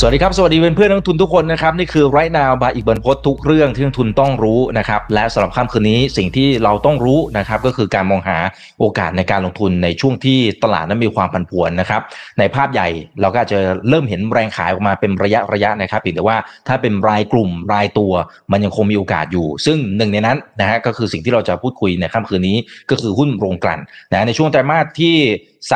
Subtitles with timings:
[0.00, 8.38] สวัสดีครับ สวัสดีเพื่อนเพื่อนนักทุนทุกคนนะครับ นี่คือไรนาวบายอีกบันพศทุกเรื่องที่นักทุนต้องรู้นะครับ และสำหรับค่ำคืนนี้สิ่งที่เราต้องรู้นะครับ ก็คือการมองหา
[8.78, 12.00] โอกาสในการลงทุนในช่วงที่ตลาดนั้นมีความผันผวนนะครับ
[12.38, 12.88] ในภาพใหญ่
[13.20, 13.58] เราก็จจะ
[13.88, 16.36] เริ่มเห็นแรงขายออกมาเป็นระยะระยะนะครับเพียงแต่ว่า
[16.68, 18.12] ถ้าเป็นรายกลุ่มรายตัว
[18.52, 22.56] มันยังคงมีโอกาสอยู่ ซึ่งหนึ่งในนั้นนะฮะก็คือสิ่งที่เราจะพูดคุยในค่ำคืนนี้
[22.90, 23.80] ก็คือหุ้นโรงกลั่น
[24.12, 25.16] นะในช่วงไตรมาสที่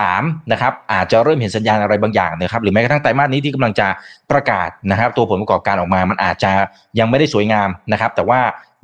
[0.05, 3.89] 3นะครับอาจจะเริ่มเห็นสัญญาณอะไรบางอย่างนะครับหรือแม้กระทั่งไตรมาสนี้ที่กำลังจะ
[4.30, 6.53] ประกาศนะครับ ตัวผลประกอบการออกมามันอาจจะ
[6.98, 8.41] ยังไม่ได้สวยงามนะครับ แต่ว่า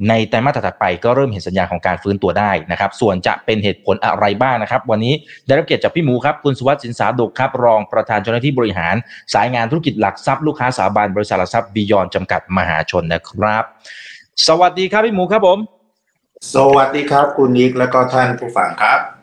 [0.09, 5.15] ในไตรมาสถัดไปก็เริ่มเห็นสัญญาณของการฟื้นตัวได้นะครับ ส่วนจะเป็นเหตุผลอะไรบ้างนะครับ วันนี้
[5.47, 8.95] ได้รับเกียรติจากพี่หมูครับคุณสุวัสดิ์สินสาดกครับ รองประธานเจ้าหน้าที่บริหาร
[9.35, 13.65] สายงานธุรกิจหลักทรัพย์ลูกค้าสถาบันบริษัทหลักทรัพย์บียอนจำกัดมหาชนนะครับ
[14.47, 15.59] สวัสดีครับพี่หมูครับผม
[16.55, 19.16] สวัสดีครับคุณนิกและก็ท่านผู้ฟังครับ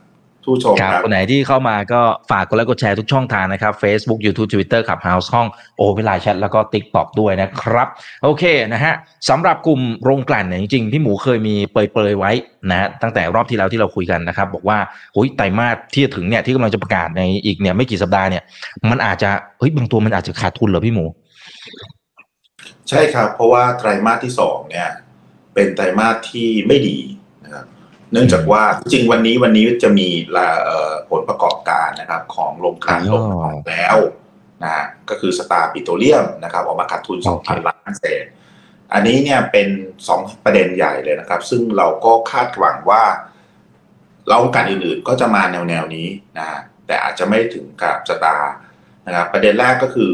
[0.45, 7.87] ผู้ชมครับครับคนไหนที่เข้ามาก็ฝากกดไลค์กดแชร์ทุกช่องทางนะครับ Facebook YouTube Twitter ขับ House ห้องโอเวลาแชทแล้วก็ TikTok ด้วยนะครับ
[8.23, 8.93] โอเคนะฮะ
[9.29, 12.31] สำหรับกลุ่มโรงกลั่นเนี่ยจริงๆพี่หมูเคยมีเปรยๆไว้
[12.69, 14.77] นะฮะตั้งแต่รอบที่แล้วที่เราคุยกันนะครับ บอกว่า
[15.13, 18.43] โอ้ยไตรมาสที่จะถึงเนี่ยที่กำลังจะประกาศในอีกเนี่ยไม่กี่สัปดาห์เนี่ย
[18.89, 21.05] มันอาจจะเฮ้ยบางตัวมันอาจจะขาดทุนเหรอพี่หมู
[22.89, 24.89] ใช่ครับ เพราะว่าไตรมาสที่สองเนี่ย
[25.53, 27.22] เป็นไตรมาสที่ไม่ดีนะครับ
[28.13, 33.97] เนื่องจากว่าจริงๆวันนี้วันนี้จะมีละเอ่อผลประกอบการนะครับ ของโรงกลั่นอ๋อลงออกแล้ว
[34.63, 38.25] นะฮะก็คือ Star Petroleum นะครับออกมาขาดทุนโอเค2,000 ล้านเศษ
[38.93, 39.67] อันนี้เนี่ยเป็น
[40.07, 43.03] สองประเด็นใหญ่เลยนะครับ ซึ่งเราก็คาดหวังว่า
[44.29, 48.53] เราการอื่นๆก็จะมาแนวแนวๆนี้นะฮะแต่อาจจะไม่ถึงกับสตาร์
[49.07, 50.13] นะครับประเด็นแรกก็คือ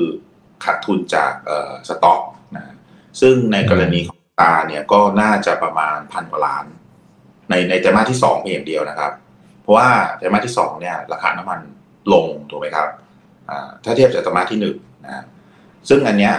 [0.64, 2.22] ขาดทุนจากเอ่อสต็อก
[2.56, 2.76] นะฮะ
[3.22, 6.66] ซึ่งในกรณีของตาเนี่ยก็น่าจะประมาณพันกว่าล้าน
[7.50, 9.12] ในในไตรมาสที่สองเพียงอย่างเดียวนะครับ
[9.62, 11.60] เพราะว่าไตรมาสที่สองเนี่ยราคาน้ำมัน
[12.14, 12.88] ลงถูกไหมครับ
[13.84, 15.24] ถ้าเทียบจากไตรมาสที่หนึ่งนะ
[15.90, 16.36] ซึ่งอันเนี้ย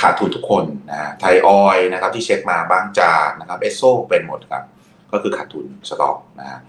[0.00, 4.64] ขาดทุนทุกคนนะไทยออยนะครับที่เช็คมาบางจากนะครับเอสโซเป็นหมดครับ
[5.12, 6.60] ก็คือขาดทุนสต็อกนะฮะ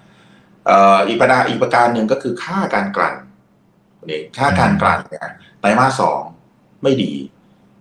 [1.08, 3.16] อีกประการอีกประการหนึ่งก็คือค่าการกลั่น
[4.06, 5.30] นี่ค่าการกลั่นเนี่ย
[5.60, 6.22] ไตรมาสสอง
[6.84, 7.14] ไม่ดี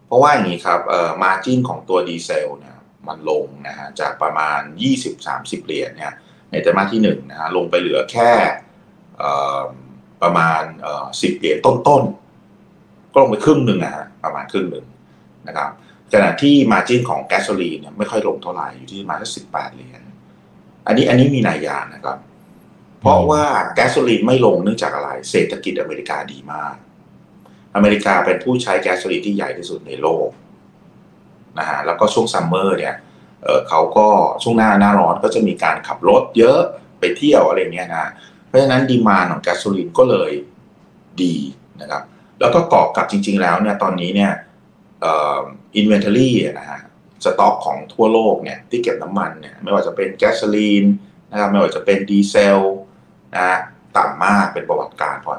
[0.06, 2.69] เพราะว่าอย่างนี้ครับเอ่อมาจิ้นของตัวดีเซลเนี่ย
[3.08, 4.60] มันลงนะฮะจากประมาณ
[5.14, 6.14] 20-30 เหรียญเนี่ย
[6.50, 8.30] ในไตรมาสที่หนึ่งนะฮะลงไปเหลือแค่
[10.22, 10.62] ประมาณ
[11.00, 14.86] 10 เหรียญต้นๆ ก็ลงไปครึ่งหนึ่งนะฮะประมาณครึ่งหนึ่ง
[15.48, 15.68] นะครับ
[16.12, 20.00] ขณะที่ margin ของแก๊สโซลีนเนี่ยไม่ค่อยลงเท่าไหร่อยู่ที่ประมาณสัก18เหรียญ
[20.86, 22.18] อันนี้อันนี้มีนัยยะนะครับ
[23.00, 23.44] เพราะว่า
[23.74, 26.74] แก๊สโซลีนไม่ลงเนื่องจากอะไร เศรษฐกิจอเมริกาดีมาก
[27.74, 30.28] อเมริกาเป็นผู้ใช้แก๊สโซลีนที่ใหญ่ที่สุดในโลก
[31.58, 32.94] นะฮะแล้วก็ช่วง summer เนี่ย
[33.44, 34.06] เขาก็
[34.42, 36.60] ช่วงหน้าหน้าร้อนก็จะมีการขับรถเยอะ
[37.00, 38.06] ไปเที่ยวอะไรเงี้ยนะ
[38.46, 40.32] เพราะฉะนั้น demand ของแก๊สโซลีนก็เลย
[41.22, 41.36] ดี
[41.80, 42.02] นะครับ
[42.40, 44.32] แล้วก็ประกอบกับจริง ๆ แล้วเนี่ยตอนนี้เนี่ย
[45.04, 46.80] inventory นะฮะ
[47.24, 50.84] สต็อกของทั่วโลกเนี่ยที่เก็บน้ำมันเนี่ยไม่ว่าจะเป็นแก๊สโซลีน
[51.30, 52.60] นะครับไม่ว่าจะเป็นดีเซล
[53.34, 53.58] นะฮะ
[53.96, 55.34] ต่ำมากเป็นประวัติการณ์เพราะ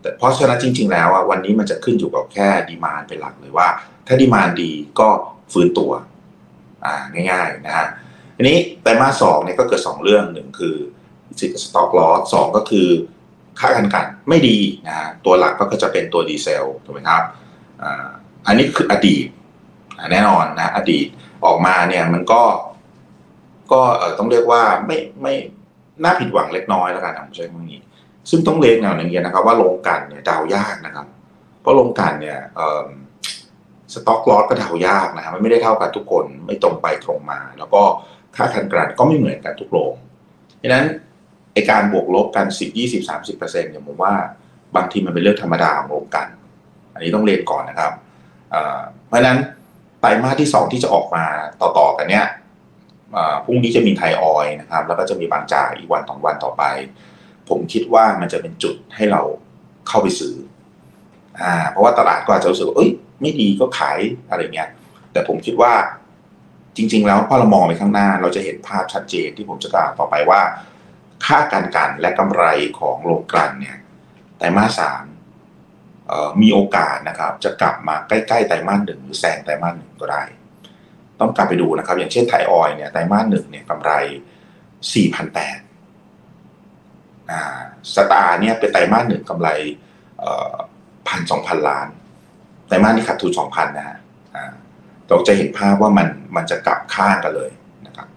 [0.00, 3.68] แต่เพราะฉะนั้นจริง ๆ แล้วอะวันนี้มันจะขึ้นอยู่กับแค่ demand เป็นหลักเลยว่า
[4.06, 5.08] ถ้า demand ดีก็
[5.52, 5.90] ฟื้นตัว
[6.84, 6.94] อ่า
[7.30, 7.88] ง่ายๆนะฮะ
[8.36, 10.76] ทีนี้ไตรมาสสองเนี่ยก็เกิดสองเรื่องหนึ่งคือ
[11.40, 12.88] stock loss สองก็คือ
[13.60, 17.22] ค่าการกลั่นไม่ดีนะฮะตัวหลักก็จะเป็นตัวดีเซลถูกไหมครับ
[17.82, 18.08] อ่า
[18.46, 19.26] อันนี้คืออดีต
[20.12, 21.06] แน่นอนนะ อดีต
[21.44, 22.42] ออกมาเนี่ยมันก็
[23.72, 25.34] ก็เออต้องเรียกว่าไม่ไม่
[26.04, 27.80] น่าผิดหวังเล็กน้อยแล้วกันนะผมใช้คำนี้
[28.30, 31.06] ซึ่งต้องเรียนไว้อย่างเงี้ยนะครับ ว่าโรงกลั่นเนี่ยเดายากนะครับ
[31.60, 32.38] เพราะโรงกลั่นเนี่ย
[33.94, 37.82] stock loss ก็เดายากนะครับมันไม่ได้เท่ากันทุกคนไม่ตรงไปตรงมา แล้วก็
[38.36, 39.94] ค่าคันกลั่นก็ไม่เหมือนกันทุกโรง
[40.62, 40.86] ดังนั้น
[41.52, 44.14] ไอการบวกลบกัน 10 20 30เปอร์เซ็นต์เนี่ยผมว่า
[44.76, 46.28] บางทีมันเป็นเรื่องธรรมดาของโรงกัน
[46.94, 47.92] อันนี้ต้องเรียนก่อนนะครับ
[49.06, 49.38] เพราะฉะนั้น
[50.00, 51.24] ไตรมาสที่ 2 ที่จะออกมา
[51.60, 52.26] ต่อๆกันเนี่ย
[53.44, 56.64] พรุ่งนี้จะมีไทยออยนะครับ แล้วก็จะมีบางจากอีกวันสองวันต่อไป
[57.48, 59.22] ผมคิดว่ามันจะเป็นจุดให้เรา
[59.88, 60.34] เข้าไปซื้อ
[61.40, 62.90] อ่าเพราะว่าตลาดก็อาจจะรู้สึกว่าเอ้ย
[63.20, 63.98] ไม่ดีก็ขาย
[64.30, 64.68] อะไรเงี้ย
[65.12, 65.72] แต่ผมคิดว่า
[66.76, 70.40] จริง ๆ แล้วพอเรามองไปข้างหน้าเราจะเห็นภาพชัดเจนที่ผมจะกล่าวต่อไปว่า
[71.26, 72.44] ค่าการกันและกำไร
[72.78, 73.76] ของโรงกลั่นเนี่ย
[74.38, 75.04] ไตรมาสสาม
[76.42, 80.22] มีโอกาสนะครับ จะกลับมาใกล้ๆไตรมาสหนึ่งหรือแซงไตรมาสหนึ่งก็ได้
[81.20, 83.92] ต้องกลับไปดูนะครับ อย่างเช่นไทยออยเนี่ยไตรมาสหนึ่งเนี่ยกำไร
[84.94, 85.58] สี่พันแปด
[87.30, 87.60] อ่า
[87.94, 89.48] สตาร์เนี่ยเป็นไตรมาสหนึ่งกำไร
[91.08, 91.88] พันสองพันล้าน
[92.66, 93.98] ไตรมาสนี้ขาดทุนสองพันนะฮะ
[94.34, 94.52] อ่า
[95.08, 97.50] เราจะเห็นภาพว่ามันมันจะกลับข้างกันเลย
[97.86, 98.08] นะครับ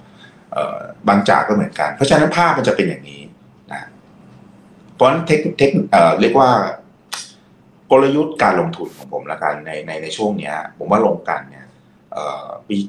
[1.07, 3.21] บางจากก็เหมือนกัน เพราะฉะนั้นภาพมันจะเป็นอย่างนี้
[4.95, 5.71] เพราะฉะนั้นเทคเทค
[6.21, 6.49] เรียกว่า
[7.91, 11.65] กลยุทธ์การลงทุนของผมละกันในในในช่วงเนี้ย ผมว่าลงกันเนี่ย
[12.11, 12.45] เอ่อ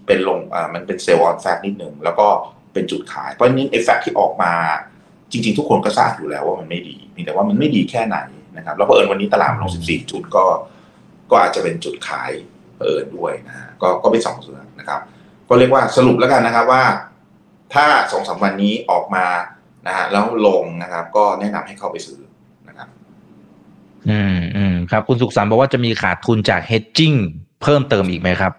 [0.07, 0.39] เป็นลง
[0.75, 2.27] มันเป็นเซลล์ออนแฟกนิดหนึ่งแล้วก็
[2.73, 4.53] เป็นจุดขาย เพราะนั้ไอ้แฟกที่ออกมา
[5.33, 8.19] จริง ๆ ทุกคนก็ทราบอยู่แล้วว่ามันไม่ดีเพีแต่ว่ามันไม่ดีแค่ไหน
[8.57, 10.45] นะครับแล้วเผอิญวันนี้ตลาดลง 14 จุดก็
[11.31, 12.31] ก็อาจจะเป็นจุดขาย
[12.77, 15.01] เผอิญด้วยนะฮะก็ก็เป็นสองส่วนนะครับ
[15.49, 16.83] ก็เรียกว่าสรุปแล้วกันนะครับว่า
[17.75, 19.27] ถ้าสองสามวันนี้ออกมา
[19.87, 22.21] นะฮะแล้วลงนะครับ ก็แนะนำให้เข้าไปซื้อ
[22.69, 22.89] นะครับ
[24.11, 27.17] อืมอืมครับ คุณสุขสันต์บอกว่าจะมีขาดทุนจาก hedging
[27.63, 28.53] เพิ่มเติมอีกไหมครับ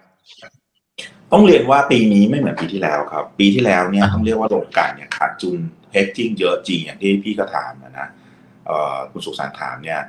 [1.31, 5.57] ต้องเรียนว่าปีนี้ไม่เหมือนปีที่แล้วครับ ปีที่แล้วเนี่ยอ่าต้องเรียกว่าโรงกลั่นเนี่ยขาดทุน
[5.95, 8.24] hedging เยอะจริงอย่างที่พี่ก็ถามนะนะเอ่อ
[9.11, 9.99] คุณสุขสันต์ถามเนี่ย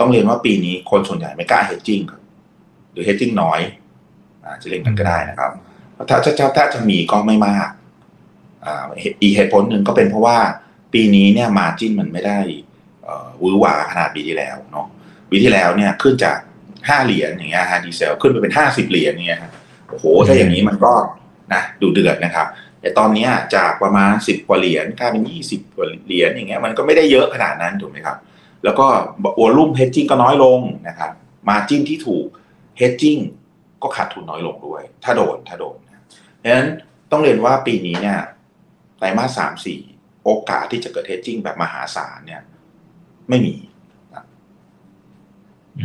[0.00, 2.22] ต้องเรียนว่าปีนี้คนส่วนใหญ่ไม่กล้า hedging ครับ
[2.92, 3.60] หรือ hedging น้อย
[4.44, 5.52] อาจะเรียกกันก็ได้นะครับ
[6.08, 7.68] ถ้าถ้าถ้าถ้าจะมีก็ไม่มาก
[9.22, 10.38] อีเหตุผลหนึ่งก็เป็นเพราะว่า
[10.92, 12.38] ปีนี้เนี่ยมาจิ้นมันไม่ได้
[13.02, 14.86] เอ่อหวือหวาขนาดปีที่แล้วเนาะ
[15.30, 16.38] ปีที่แล้วเนี่ยขึ้นจาก
[16.88, 19.40] ห้าเหรียญอย่างเงี้ยฮะดีเซลขึ้นไปเป็นห้าสิบเหรียญเนี่ย
[19.88, 20.92] โอ้โหถ้าอย่างนี้มันก็
[21.54, 22.46] นะดูเดือดนะครับ
[22.84, 28.16] แต่ตอนนี้จากประมาณสิบกว่าเหรียญกลายเป็นยี่สิบกว่าเหรียญอย่างเงี้ยมันก็ไม่ได้เยอะขนาดนั้นถูกไหมครับ
[28.64, 28.86] แล้วก็
[29.38, 30.58] วอลุ่มเฮดจิ้งก็น้อยลง
[30.88, 31.10] นะครับ
[31.48, 32.26] มาจิ้นที่ถูก
[32.78, 33.18] เฮดจิ้ง
[33.82, 36.02] ก็ขาดทุนน้อยลงด้วย ถ้าโดนถ้าโดนนะ
[36.42, 36.68] ดังนั้น
[37.10, 38.18] ต้องเรียนว่าปีนี้เนี่ย
[38.98, 39.80] ไตรมาสสามสี่
[40.24, 42.42] โอกาสที่จะเกิดเฮดจิ้งแบบมหาศาลเนี่ย
[43.28, 43.54] ไม่มี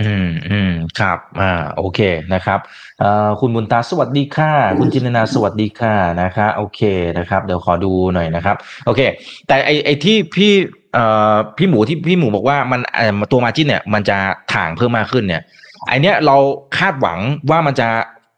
[0.02, 2.00] อืมอืมครับ อ่า โอเค
[2.34, 2.60] นะครับ
[3.00, 6.82] เอ่อคุณบุญตาสวัสดีค่ะ คุณจินตนาสวัสดีค่ะนะคะโอเค
[7.18, 8.56] นะครับ เดี๋ยวขอดูหน่อยนะครับ
[8.86, 9.02] โอเค
[9.48, 10.54] แต่ไอไอที่พี่
[10.94, 14.18] เอ่อพี่หมูที่พี่หมูบอกว่ามันเอ่อตัวมาจิ้นเนี่ย มันจะ
[14.54, 15.42] ถ่างเพิ่มมากขึ้นเนี่ย
[15.88, 16.36] ไอเนี้ยเรา
[16.78, 17.20] คาดหวัง
[17.50, 17.88] ว่ามันจะ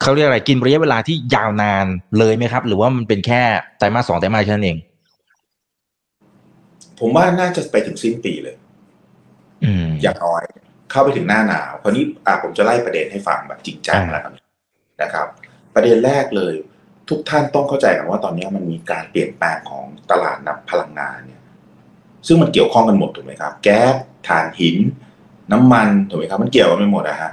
[0.02, 1.86] เขาเรียกอะไรกินระยะเวลาที่ยาวนาน
[2.18, 3.42] เลยไหมครับ หรือว่ามันเป็นแค่
[3.78, 4.78] ไตรมาสสองไตรมาสแค่นั้นเอง
[7.00, 8.56] ผมว่าน่าจะไปถึงสิ้นปีเลย
[9.64, 10.44] อืมอย่างน้อย
[10.92, 14.34] เข้าไปถึงหน้าหนาวคราวนี้อะผมจะไล่ประเด็นให้ฟังแบบจริงจังอ่าแล้วกัน
[15.02, 15.28] นะครับ
[15.76, 16.54] ประเด็นแรกเลย
[17.10, 21.42] ทุกท่านต้องเข้าใจกันว่าตอนนี้มันมีการเปลี่ยนแปลงของตลาดนับพลังงานเนี่ย
[22.28, 23.96] ซึ่งมันเกี่ยวข้องกันหมดถูกไหมครับ แก๊ส
[24.28, 24.78] ถ่านหิน
[25.52, 27.32] น้ำมันถูกไหมครับ มันเกี่ยวกันไปหมดนะฮะ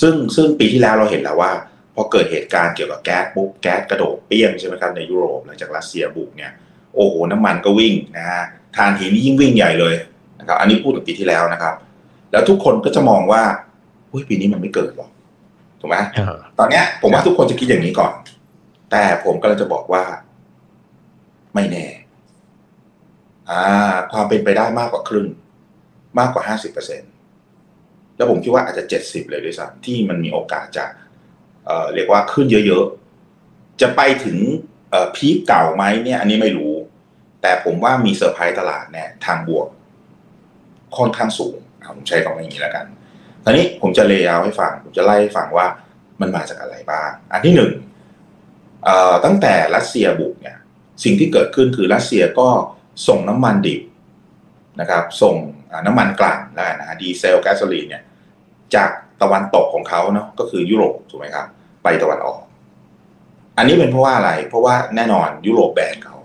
[0.00, 1.52] ซึ่งซึ่งปีที่แล้วเราเห็นแล้วว่า
[1.94, 6.52] พอเกิดเหตุการณ์เกี่ยวกับแก๊สปุ๊บแก๊สกระโดดเปี้ยงใช่ไหมครับในยุโรปหลังจากรัสเซียบุกเนี่ย
[6.94, 8.42] โอ้โหน้ำมันก็วิ่งนะฮะ
[8.76, 9.94] ถ่านหินนี่ยิ่งวิ่งใหญ่เลย
[10.40, 11.74] นะครับอันนี้พูดถึงปีที่แล้วนะครับ
[12.32, 13.42] แล้วทุกคนก็จะมองว่า
[14.10, 15.10] อุ้ยปีนี้มันไม่เกิดหรอก
[15.80, 18.12] ถูกไหมเออตอนเนี้ย ผมว่าทุกคนจะคิดอย่างนี้ก่อน
[18.90, 20.04] แต่ผมก็เลยจะบอกว่า
[21.54, 21.86] ไม่แน่
[23.50, 25.28] อ่า ความเป็นไปได้มากกว่าครึ่ง
[26.18, 27.02] มากกว่าห้าสิบเปอร์เซ็น
[28.16, 30.84] แล้วผมคิดว่าอาจจะเจ็ดสิบเลยด้วยซ้ำที่มันมีโอกาสจะ
[31.66, 34.38] เอ่อเรียกว่าขึ้นเยอะๆ จะไปถึง
[34.90, 36.74] เอ่อ peak เก่าไหมเนี่ย อันนี้ไม่รู้
[37.42, 39.66] แต่ผมว่ามีเซอร์ไพรส์ตลาดแน่ทางบวก
[40.96, 41.58] ค่อนข้างสูง
[41.96, 42.86] ผมใช้คำว่าอย่างนี้แล้วกัน
[43.44, 45.66] คราวนี้ผมจะ layer ให้ฟังผมจะไล่ให้ฟังว่า
[46.20, 47.72] มันมาจากอะไรบ้าง อันที่หนึ่ง
[49.24, 50.56] ตั้งแต่รัสเซียบุกเนี่ย
[51.04, 52.48] สิ่งที่เกิดขึ้นคือรัสเซียก็
[53.08, 53.80] ส่งน้ำมันดิบ
[54.80, 55.36] นะครับ ส่ง
[55.86, 58.02] น้ำมันกลั่นแล้วนะฮะดีเซลแก๊สโซลีนเนี่ย
[58.74, 58.90] จาก
[59.22, 61.46] ตะวันตกของเขาเนาะก็คือยุโรปถูกไหมครับ
[61.82, 62.40] ไปตะวันออก
[63.56, 66.16] อันนี้เป็นเพราะว่าอะไร เพราะว่าแน่นอนยุโรปแบนเขา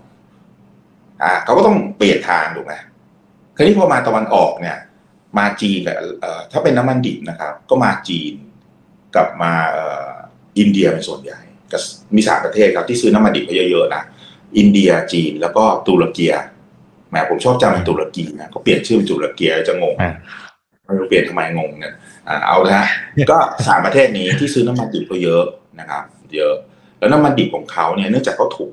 [1.22, 2.74] อ่าเขาก็ต้องเปลี่ยนทางถูกไหม
[3.56, 4.76] คราวนี้พอมาตะวันออกเนี่ย
[5.38, 8.32] มาจีนกับเอ่อถ้าเป็นน้ำมันดิบนะครับ ก็มาจีน
[9.16, 10.10] กับมาเอ่อ
[10.58, 11.38] อินเดียเป็นส่วนใหญ่
[11.72, 11.78] ก็
[12.16, 14.02] มีสามประเทศครับที่ซื้อน้ำมันดิบไปเยอะๆนะ
[14.58, 16.26] อินเดียจีนแล้วก็ตุรกี
[17.08, 20.12] แหมผมชอบจำเป็นตุรกีนะก็เปลี่ยนชื่อเป็นตุรกีจะงงอ่า
[20.84, 21.94] ไม่รู้เปลี่ยนทำไมงงเนี่ย
[22.28, 22.88] อ่าเอาละฮะ
[23.30, 25.44] ก็สามประเทศนี้ที่ซื้อน้ำมันดิบก็เยอะ
[25.80, 26.02] นะครับ
[26.34, 26.54] เยอะ
[26.98, 28.72] แล้วน้ำมันดิบของเขาเนี่ยเนื่องจากเขาถูก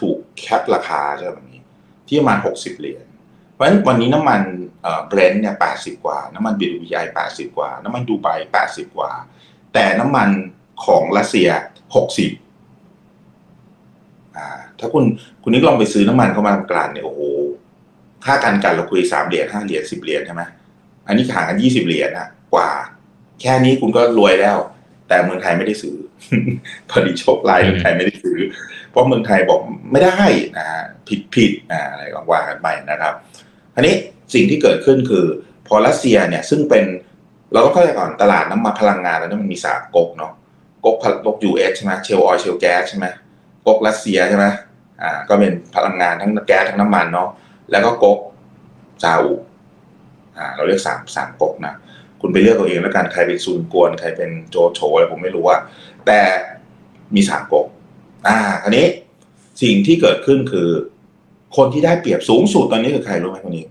[0.00, 1.62] ถูกแคปราคาใช่ไหมแบบนี้
[2.08, 3.04] ที่ประมาณหกสิบเหรียญ
[3.54, 4.40] เพราะฉะนั้นวันนี้น้ำมัน
[4.82, 9.10] เอ่อเบรนท์เนี่ยแปดสิบกว่า น้ำมันบีดูไอแปดสิบกว่า น้ำมันดูไบแปดสิบกว่า
[9.74, 10.28] แต่น้ำมัน
[10.86, 11.48] ของรัสเซีย
[11.94, 12.30] หกสิบ
[14.36, 14.46] อ่า
[14.78, 15.04] ถ้าคุณ
[15.42, 17.20] คุณนึกลองไปซื้อน้ำมันเข้ามากลางเนี่ยโอ้โห
[18.24, 20.42] ค่าการกลั่นเราคุยสามเหรียญห้าเหรียญสิบเหรียญใช่ไหม
[21.06, 22.70] อันนี้ห่างกันยี่สิบเหรียญนะกว่า
[23.40, 24.58] แค่นี้คุณก็รวยแล้ว
[25.08, 25.96] แต่เมืองไทยไม่ได้ซื้อ
[26.90, 28.38] พอดีโชคร้ายเมืองไทยไม่ได้ซื้อ
[28.90, 29.60] เพราะเมืองไทยบอก
[29.92, 30.24] ไม่ได้
[30.56, 33.14] นะฮะผิดผิดอ่าอะไรก็ว่ากันไปนะครับ
[33.74, 33.94] อันนี้
[34.34, 35.24] สิ่งที่เกิดขึ้นคือ
[35.68, 36.84] พอรัสเซียเนี่ยซึ่งเป็น
[37.52, 40.32] เราต้องเข้าใจก่อนตลาดน้ำมันพลังงานแล้วเนี่ยมันมีสามก๊กเนาะ
[40.84, 43.06] ก๊กพลก๊ก US ใช่ไหม shale oil shale gas ใช่ไหม
[43.66, 44.46] ก๊กรัสเซียใช่ไหม
[45.02, 47.28] อ่าก็เป็นพลังงานทั้งแก๊สทั้งน้ำมันเนาะ
[47.70, 48.18] แล้วก็ก๊ก
[49.02, 49.32] ซาอุ
[50.36, 51.74] อ่าเราเรียกสามสามก๊กนะ
[52.20, 55.56] คุณไปเลือกเอาเองแล้วกันใครเป็นซุนกวนใครเป็นโจโฉอะไรผมไม่รู้ว่า
[56.06, 56.20] แต่
[57.14, 57.66] มีสามก๊ก
[58.28, 58.86] อ่าคราวนี้
[59.62, 60.68] สิ่งที่เกิดขึ้นคือ
[61.56, 63.66] คนที่ได้เปรียบสูงสุดตอนนี้คือใครรู้ไหมคนนี้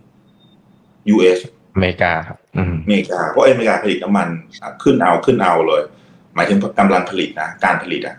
[1.13, 1.39] US
[1.75, 4.27] อเมริกาครับอืมอเมริกาเพราะอเมริกาผลิตน้ำมัน
[4.61, 5.81] อะขึ้นเอาขึ้นเอาเลย
[6.35, 8.15] หมายถึงกำลังผลิตนะการผลิตอะ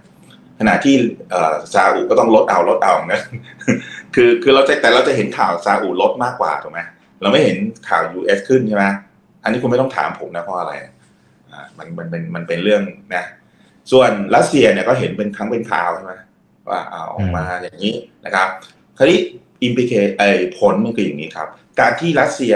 [0.59, 0.95] ขณะที่
[1.31, 3.21] เอ่อซาอุก็ต้องลดเอาลดเอานะ
[4.15, 6.81] คือคือเราจะแต่เราจะเห็นข่าวซาอุลดมากกว่าถูกไหม
[7.21, 8.85] เราไม่เห็นข่าว US ขึ้นใช่ไหม
[9.43, 10.73] อันนี้คุณไม่ต้องถามผมนะเพราะอะไร
[11.51, 12.83] อ่ามันมันเป็นมันเป็นเรื่อง
[13.15, 13.25] นะ
[13.93, 16.15] ส่วนรัสเซียเนี่ยก็เห็นเป็นครั้งเป็นคราวใช่ไหม
[16.69, 17.95] ว่าเอาออกมาอย่างนี้
[18.25, 18.49] นะครับ
[18.97, 19.19] คราวนี้
[19.65, 20.23] อิมพิเคไอ
[20.57, 21.49] ผลมันคืออย่างนี้ครับ
[21.81, 22.55] การที่รัสเซีย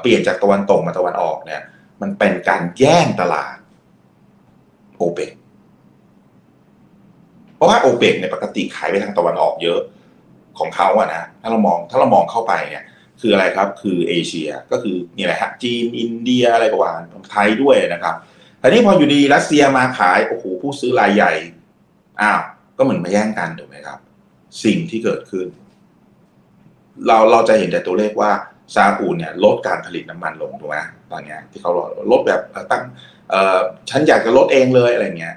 [0.00, 1.62] เปลี่ยนจากตะวันตกมาตะวันออกเนี่ย
[2.02, 3.56] มันเป็นการแย่งตลาด
[4.96, 5.32] โอเปก
[7.56, 9.80] เพราะว่าโอเปกในยปกติขายไปทางตะวันออกเยอะ
[10.58, 12.84] ของเขาอะนะถ้าเรามองถ้าเรามองเข้าไปเนี่ย
[13.20, 16.92] คืออะไรครับ คือเอเชียก็คือนี่แหละฮะจีนอินเดียอะไรก็ว่า
[17.30, 18.14] ไทยด้วยนะครับ
[18.60, 21.32] ทีนี้พออยู่ดีรัสเซียมาขายโอ้โหผู้ซื้อรายใหญ่
[22.20, 22.40] อ้าว
[22.78, 23.98] ก็เหมือนมาแย่งกันถูกไหมครับ
[24.64, 25.46] สิ่งที่เกิดขึ้น
[27.06, 28.30] เราเราจะเห็นแต่ตัวเลขว่า
[28.74, 30.76] ซาอุเนี่ยลดการผลิตน้ำมันลงถูกไหม
[31.12, 31.72] ตอนเนี้ยที่เขา
[32.10, 32.82] ลดแบบตั้ง
[33.30, 33.58] เออ
[33.90, 35.36] ฉันอยากจะลดเองเลยอะไรเงี้ย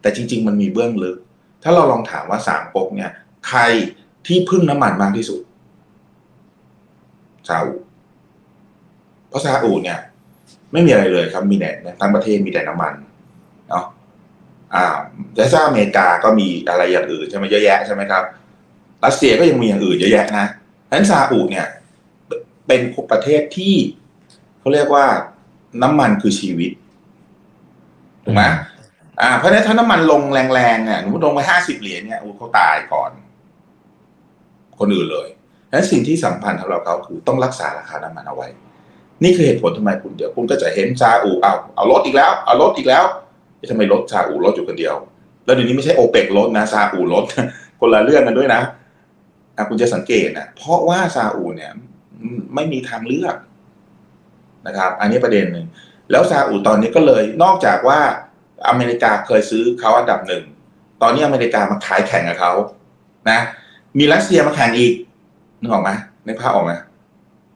[0.00, 1.16] แต่จริง ๆ มันมีเบื้องลึก
[1.62, 3.12] ถ้าเราลองถามว่าสามก๊กเนี่ย
[3.48, 3.60] ใคร
[4.26, 5.40] ที่พึ่งน้ำมันมากที่สุด
[7.48, 7.74] ซาอุ
[9.28, 9.98] เพราะซาอุเนี่ย
[10.72, 12.94] ไม่มีอะไรเลยครับมีแต่ทั้งประเทศมีแต่น้ำมัน
[13.68, 13.84] เนาะ
[14.74, 14.86] อ่า
[15.34, 18.24] แต่ถ้าอเมริกาก็มีอะไรอย่างอื่นใช่ไหมเยอะแยะใช่ไหมครับ
[19.04, 20.46] รัสเซียก็ยังมีอย่างอื่นเยอะแยะนะ
[20.92, 21.66] นั้นซาอุเนี่ย
[22.66, 22.80] เป็น
[23.12, 23.74] ประเทศที่
[24.60, 25.06] เขาเรียกว่า
[25.82, 26.70] น้ำมันคือชีวิต
[28.24, 28.42] ถูกไหม
[29.20, 30.22] อ่าเพราะนั้นถ้าน้ำมันลง
[30.54, 33.10] แรงๆเนี่ยสมมติลงไปห้าสิบเหรียญเนี่ยอู้เขาตายก่อน
[34.78, 35.28] คนอื่นเลย
[35.72, 38.48] นั้นสิ่งที่สำคัญสำหรับเขาคือต้องรักษาราคาน้ำมันเอาไว้
[39.22, 43.04] นี่คือเหตุผลทำไมคุณเดี๋ยวคุณก็จะเห็นซาอุเอาเอาลดอีกแล้ว เอาลดอีกแล้ว
[43.70, 44.94] ทำไมลดซาอุลดอยู่คนเดียว
[45.44, 47.24] แล้วเดี๋ยวนี้ไม่ใช่โอเปกลดนะซาอุลด
[47.80, 48.60] คนละเรื่องกันด้วยนะ
[49.56, 51.72] อะคุณจะสังเกตนะเพราะว่าซาอุเนี่ย
[52.54, 53.36] ไม่มีทางเลือก
[54.66, 55.66] นะครับ อันนี้ประเด็นหนึ่ง
[56.10, 58.00] แล้วซาอุตอนนี้ก็เลยนอกจากว่า
[58.68, 60.44] อเมริกาเคยซื้อเขาอันดับหนึ่ง
[61.02, 62.52] ตอนนี้อเมริกามาขายแข่งกับเขา
[63.30, 63.38] นะ
[63.98, 64.94] มีรัสเซียมาแข่งอีก
[65.60, 65.90] นึกออกไหม
[66.26, 66.72] นึกภาพออกไหม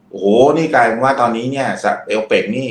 [0.08, 0.26] โอ้โห
[0.56, 1.68] นี่กลายเป็นว่าตอนนี้เนี่ย
[2.08, 2.68] เอลเปกนี่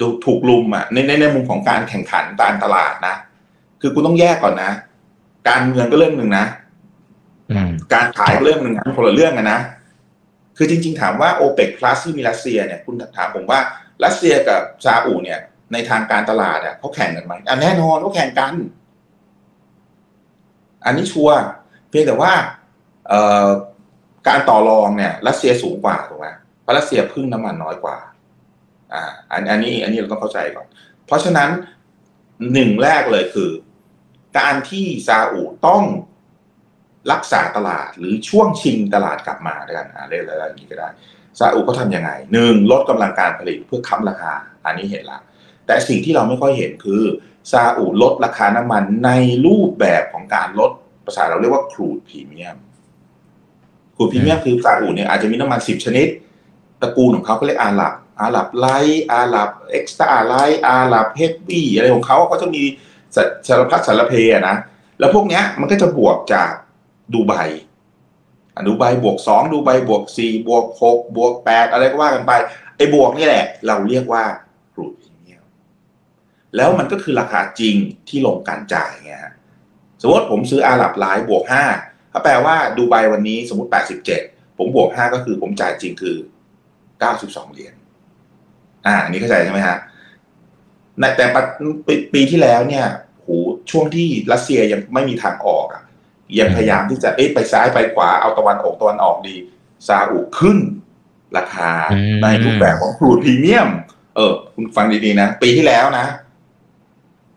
[0.00, 3.14] ดูถูกลุมอะในในในมุมของการแข่งขันการตลาดนะ
[3.80, 4.70] คือคุณต้องแยกก่อนนะ
[5.48, 6.46] การเมืองก็เรื่องหนึ่งนะ
[7.94, 9.60] การขายก็เรื่องหนึ่งนะคนละเรื่องกันนะ
[10.56, 13.60] คือจริง ๆ ถามว่าโอเปกพลัสที่มีรัสเซียเนี่ยคุณถามผมว่า
[14.04, 15.40] รัสเซียกับซาอุเนี่ย
[15.72, 18.54] ในทางการตลาดอะเขาแข่งกันไหมอะแน่นอนเขาแข่งกัน
[20.84, 21.36] อันนี้ชัวร์
[21.88, 22.32] เพียงแต่ว่า
[23.08, 23.48] เอ่อ
[24.28, 26.28] การต่อรองเนี่ย รัสเซียสูงกว่าถูกไหม
[26.62, 27.96] เพราะรัสเซียพึ่งน้ำมันน้อยกว่า
[28.92, 30.66] อ่า อันอันนี้ อันนี้เราต้องเข้าใจก่อน
[31.06, 31.50] เพราะฉะนั้น
[32.52, 33.50] หนึ่งแรกเลยคือ
[34.38, 35.82] การที่ซาอุต้อง
[37.12, 40.88] รักษาตลาดหรือช่วงชิงตลาดกลับมาด้วยกันอ่าเรียกอะไรอย่างนี้ก็ได้
[41.38, 44.32] ซาอุเขาทำยังไงหนึ่งลดกำลังการผลิตเพื่อค้ำราคา
[44.66, 45.18] อันนี้เห็นละ
[45.66, 47.02] แต่สิ่งที่เราไม่ค่อยเห็นคือ
[47.52, 49.10] ซาอุลดราคาน้ำมันใน
[49.46, 50.70] รูปแบบของการลด
[51.06, 52.56] ภาษาเราเรียกว่าครูดพรีเมียม
[53.96, 56.06] crude premium คือซาอุเนี่ยอาจจะมีน้ำมันสิบชนิด
[56.82, 62.62] ตระกูลของเขาเขาเรียกอาหรับอาหรับ light อาหรับ extra light อาหรับ heavy อะไรของเขาก็จะมี
[63.48, 64.56] สารพัดสารเพอะนะ
[64.98, 66.50] แล้วพวกเนี้ยมันก็จะบวกจาก
[67.14, 67.34] ดูไบ
[68.54, 72.32] อดูไบบวกสองดูไบบวกสี่บวกหกบวกแปดอะไรก็ว่ากันไป
[72.76, 74.24] ไอ้บวกนี่แหละ เราเรียกว่า
[74.72, 75.44] crude premium
[76.56, 77.76] แล้วมันก็คือราคาจริง
[78.08, 79.34] ที่ลงการจ่ายไงฮะ
[80.00, 81.64] สมมติผมซื้ออาหรับไลท์บวกห้า
[82.12, 84.20] ก็แปลว่าดูไบวันนี้สมมติแปดสิบเจ็ด
[84.58, 86.16] ผมบวกห้าก็คือผมจ่ายจริงคือ
[87.00, 87.74] เก้าสิบสองเหรียญ
[88.86, 89.78] อ่าอันนี้เข้าใจใช่ไหมฮะ
[91.00, 92.86] ในแต่ปปีที่แล้วเนี่ย
[93.16, 93.28] โห
[93.70, 95.82] ช่วงที่รัสเซียยังไม่มีทางออกอะ
[96.38, 99.36] ยังพยายามที่จะเอ๊ะไปซ้ายไปขวาเอาตะวันออกตะวันออกดี
[99.88, 100.58] ซาอุขึ้น
[101.36, 103.68] ราคาอืมในรูปแบบของครูดพรีเมียม
[104.16, 106.06] เออ คุณฟังดีๆนะ ปีที่แล้วนะ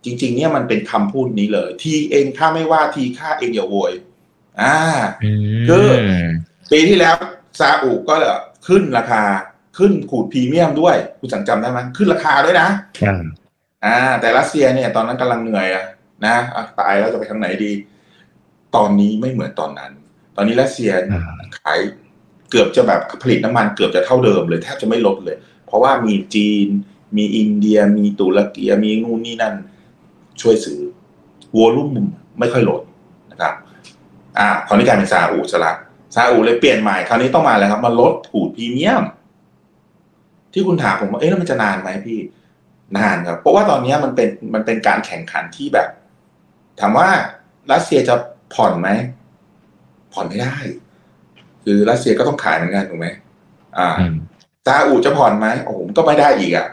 [0.06, 3.94] จริง ๆ เนี่ยมันเป็นคำพูดนี้เลย ทีเองข้าไม่ว่าทีข้าเองอย่าโวย
[4.62, 4.76] อ่า
[5.70, 5.88] คือ
[6.72, 7.16] ปีที่แล้ว
[7.60, 8.16] ซาอุก็
[8.68, 9.24] ขึ้นราคา
[9.78, 12.68] ขึ้นขูดพรีเมียมด้วย คุณสังจำได้ไหมขึ้นราคาด้วยนะ
[13.06, 13.22] อ่า
[13.86, 15.86] อ่าแต่รัสเซียเนี่ย ตอนนั้นกำลังเหนื่อยอะ
[16.26, 17.72] นะอะตายแล้วจะไปทางไหนดี
[18.76, 19.92] ตอนนี้ไม่เหมือนตอนนั้น
[20.36, 21.22] ตอนนี้รัสเซียอ่า
[21.60, 21.80] ขาย
[22.50, 26.68] เกือบจะแบบผลิตน้ำมันเกือบจะเท่าเดิมเลยแทบจะไม่ลดเลย เพราะว่ามีจีน
[27.18, 29.56] มีอินเดีย มีตุรกีมีนู่นนี่นั่น
[30.42, 30.80] ช่วยซื้อ
[31.58, 31.90] วอลุ่ม
[32.40, 32.82] ไม่ค่อยลด
[33.32, 33.54] นะครับ
[34.38, 35.74] อ่าคราวนี้กลายเป็นซาอุซะละ
[36.16, 39.04] ซาอุเลยเปลี่ยนใหม่คราวนี้ต้องมาแล้วครับมาลดขูดพรีเมียม
[40.54, 42.20] ที่คุณถามผมว่าเอ๊ะแล้วมันจะนานไหมพี่
[42.98, 45.88] นานครับเพราะว่าตอนนี้มันเป็นมันเป็นการแข่งขันที่แบบ
[46.80, 47.08] ถามว่า
[47.72, 48.16] รัสเซียจะ
[48.56, 48.90] ผ่อนไหม
[50.14, 50.56] ผ่อนไม่ได้
[51.64, 53.08] คือรัสเซียก็ต้องขายเหมือนกันถูกไหม
[53.78, 54.16] อ่าอืม
[54.66, 56.68] ซาอุจะผ่อนไหมโอ้โหมันก็ไม่ได้อีกอะ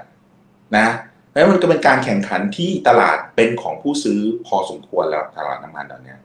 [0.77, 0.87] นะ
[1.29, 6.19] เพราะฉะนั้นมันก็เป็นการแข่งขันที่ตลาดเป็นของผู้ซื้อพอสมควรแล้วตลาดน้ำมันตอนเนี้ย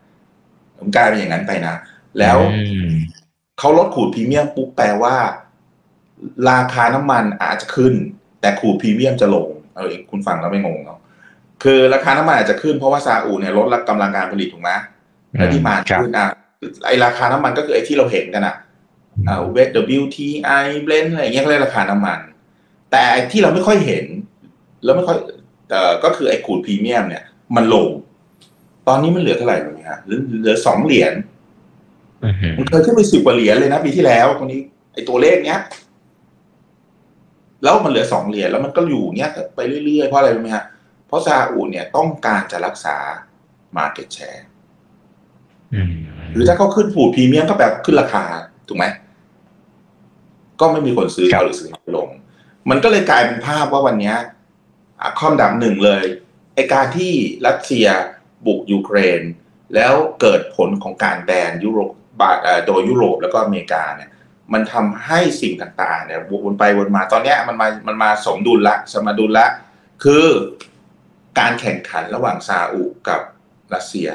[0.78, 1.76] มันกลายเป็นอย่างนั้นไปนะ
[2.20, 2.90] แล้วอืม
[3.60, 5.16] เขาลดขูดพรีเมียมปุ๊บแปลว่า
[6.50, 7.94] ราคาน้ำมันอาจจะขึ้น
[8.42, 11.00] แต่ขูดพรีเมียมจะลงเออคุณฟังแล้วไม่งงเนาะ
[11.64, 14.72] คือราคาน้ำมันอาจจะขึ้นเพราะว่าซาอุเนี่ยลดกำลังการผลิตถูกไหม
[15.38, 16.28] และที่มาครับขึ้นอะ
[16.86, 18.56] ไอราคาน้ำมันก็คือไอที่เราเห็นกันอะ
[19.28, 22.20] อ่าเวท WTI blend อะไรอย่างเงี้ยเขาเรียกราคาน้ำมัน
[22.92, 24.06] แต่ไอ้ที่เราไม่ค่อยเห็น
[24.84, 25.18] แล้วไม่ค่อย
[25.72, 27.24] เอ่อก็คือไอ้ขูดพรีเมียมเนี่ย
[27.56, 27.88] มันลง
[28.88, 31.14] ตอนนี้มันเหลือเท่าไหร่รู้ไหมฮะเหลือเหลือสองเหรียญ
[32.24, 34.60] อืมมันเคยขึ้นไปสิบกว่าเหรียญเลยนะปีที่แล้วตรงนี้
[34.94, 35.62] ไอ้ตัวเลขเนี้ย
[37.64, 40.66] แล้วมันเหลือสองเหรียญแล้วมันก็อยู่เนี้ยไปเรื่อยๆเพราะอะไรรู้ไหมฮะ
[41.08, 42.98] เพราะซาอุเนี่ยต้องการจะรักษา
[43.78, 44.55] market share อืม
[46.34, 48.24] หรือถ้าเขาขึ้นผูดพรีเมียมก็แปลว่าขึ้นราคา
[48.68, 48.86] ถูกไหม
[50.60, 52.10] ก็ไม่มีคนซื้อครับเขาหรือซื้อน้อยลง
[52.70, 54.16] มันก็เลยกลายเป็นภาพว่าวันเนี้ย
[55.02, 56.04] อะข้อมดับหนึ่งเลย
[56.56, 57.12] ไอการที่
[57.48, 57.88] รัสเซีย
[58.46, 59.22] บุกยูเครน
[59.76, 64.10] แล้วเกิดผลของการแบนยุโรปบาเอ่อโดยยุโรปแล้วก็อเมริกาเนี่ย
[64.54, 69.48] มันทำให้สิ่งต่างๆเนี่ยวนไปวนมา ตอนเนี้ยมันมา มันมาสมดุลละ สมดุลละ
[70.04, 70.26] คือ
[71.40, 73.22] การแข่งขันระหว่างซาอุกับ
[73.74, 74.10] รัสเซีย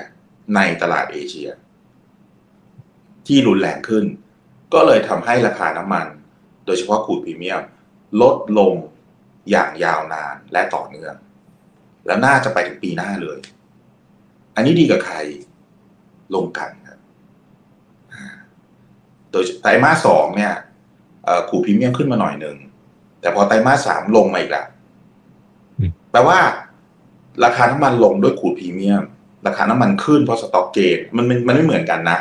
[0.54, 1.48] ในตลาดเอเชีย
[3.26, 4.04] ที่รุนแรงขึ้น
[4.74, 6.06] ก็เลยทำให้ราคาน้ำมัน
[6.66, 7.62] โดยเฉพาะขูดพรีเมียม
[8.22, 8.74] ลดลง
[9.50, 11.14] อย่างยาวนานและต่อเนื่อง
[12.06, 13.38] แล้วน่าจะไปถึงปีหน้าเลย
[14.54, 15.16] อันนี้ดีกับใคร
[16.34, 16.98] ลงกันครับ
[18.12, 18.24] อ่า
[19.30, 20.54] โดยไตรมาสสองเนี่ย
[21.24, 22.56] เอ่อ crude premium ขึ้นมาหน่อยหนึ่ง
[23.20, 24.66] แต่พอไตรมาสสามลงมาอีกแล้ว
[25.78, 26.38] อืมแปลว่า
[27.44, 29.04] ราคาน้ำมันลงด้วย crude premium
[29.46, 32.18] ราคาน้ำมันขึ้นเพราะ stock gain มันมันมันไม่เหมือนกันนะ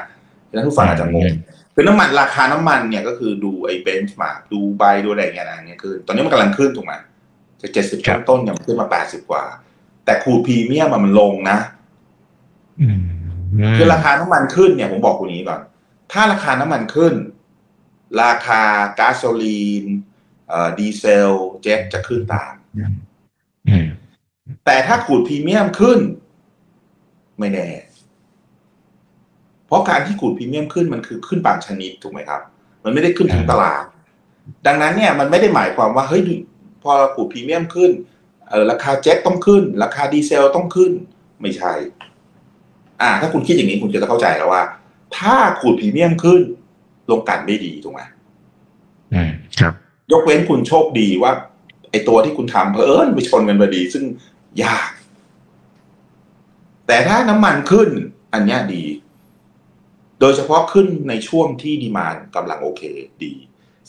[0.57, 1.29] ท่านผู้ฟังอาจจะงง
[1.73, 6.93] คือน้ำมันราคาน้ำมันเนี่ยก็คือดูไอ้ benchmark ดูไบดูอะไรอย่างเงี้ยนะเนี่ยคือตอนนี้มันกำลังขึ้นถูกไหม
[7.61, 9.43] จากเจ็ดสิบครับต้นๆเนี่ยมันขึ้นมาแปดสิบกว่า
[10.05, 11.57] แต่ crude premium อะมันลงนะ
[12.81, 13.01] อืม
[13.77, 15.61] คือราคาน้ำมันขึ้นเนี่ยผมบอกคุณนี้ก่อน
[16.11, 17.13] ถ้าราคาน้ำมันขึ้น
[18.23, 18.61] ราคา
[18.99, 19.85] ก๊าซโซลีน
[20.49, 22.53] เอ่อดีเซล เจ็ตจะขึ้นตาม
[23.69, 23.87] อืม
[24.65, 25.99] แต่ถ้า crude premium ขึ้น
[27.39, 27.67] ไม่แน่
[29.67, 32.41] เพราะการที่ crude premium ขึ้นมันคือขึ้นบางชนิดถูกไหมครับ
[32.83, 33.83] มันไม่ได้ขึ้นทั้งตลาด
[34.67, 36.21] ดังนั้นเนี่ยมันไม่ได้หมายความว่าเฮ้ย
[36.83, 37.91] พอ crude premium ขึ้น
[38.49, 40.91] เออราคาเจ็ตต้องขึ้น ราคาดีเซลต้องขึ้น
[41.41, 41.73] ไม่ใช่
[43.01, 44.63] อ่า ถ้าคุณคิดอย่างนี้คุณจะเข้าใจแล้วว่า
[45.17, 46.41] ถ้า crude premium ขึ้น
[47.11, 48.01] โรงกลั่นไม่ดีถูกไหม
[49.13, 49.73] อืมครับ
[50.11, 51.31] ยกเว้นคุณโชคดีว่า
[51.91, 54.03] ไอ้ตัวที่คุณทำเพอเอิญไปชนกันพอดี ซึ่ง
[54.63, 54.89] ยาก
[56.89, 57.89] แต่ถ้าน้ำมันขึ้น
[58.33, 58.85] อันเนี้ยดี
[60.19, 62.83] โดยเฉพาะขึ้นในช่วงที่ demand กำลังโอเค
[63.23, 63.33] ดี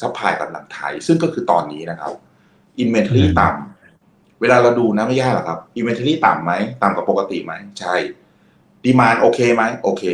[0.00, 2.12] supply กำลัง tight ซึ่งก็คือตอนนี้นะครับ
[2.78, 7.94] inventory อืมต่ำเวลาเราดูนะไม่ยากหรอกครับ inventory ต่ำไหมต่ำกว่าปกติไหมใช่
[8.84, 10.04] demand โอเคไหมโอเค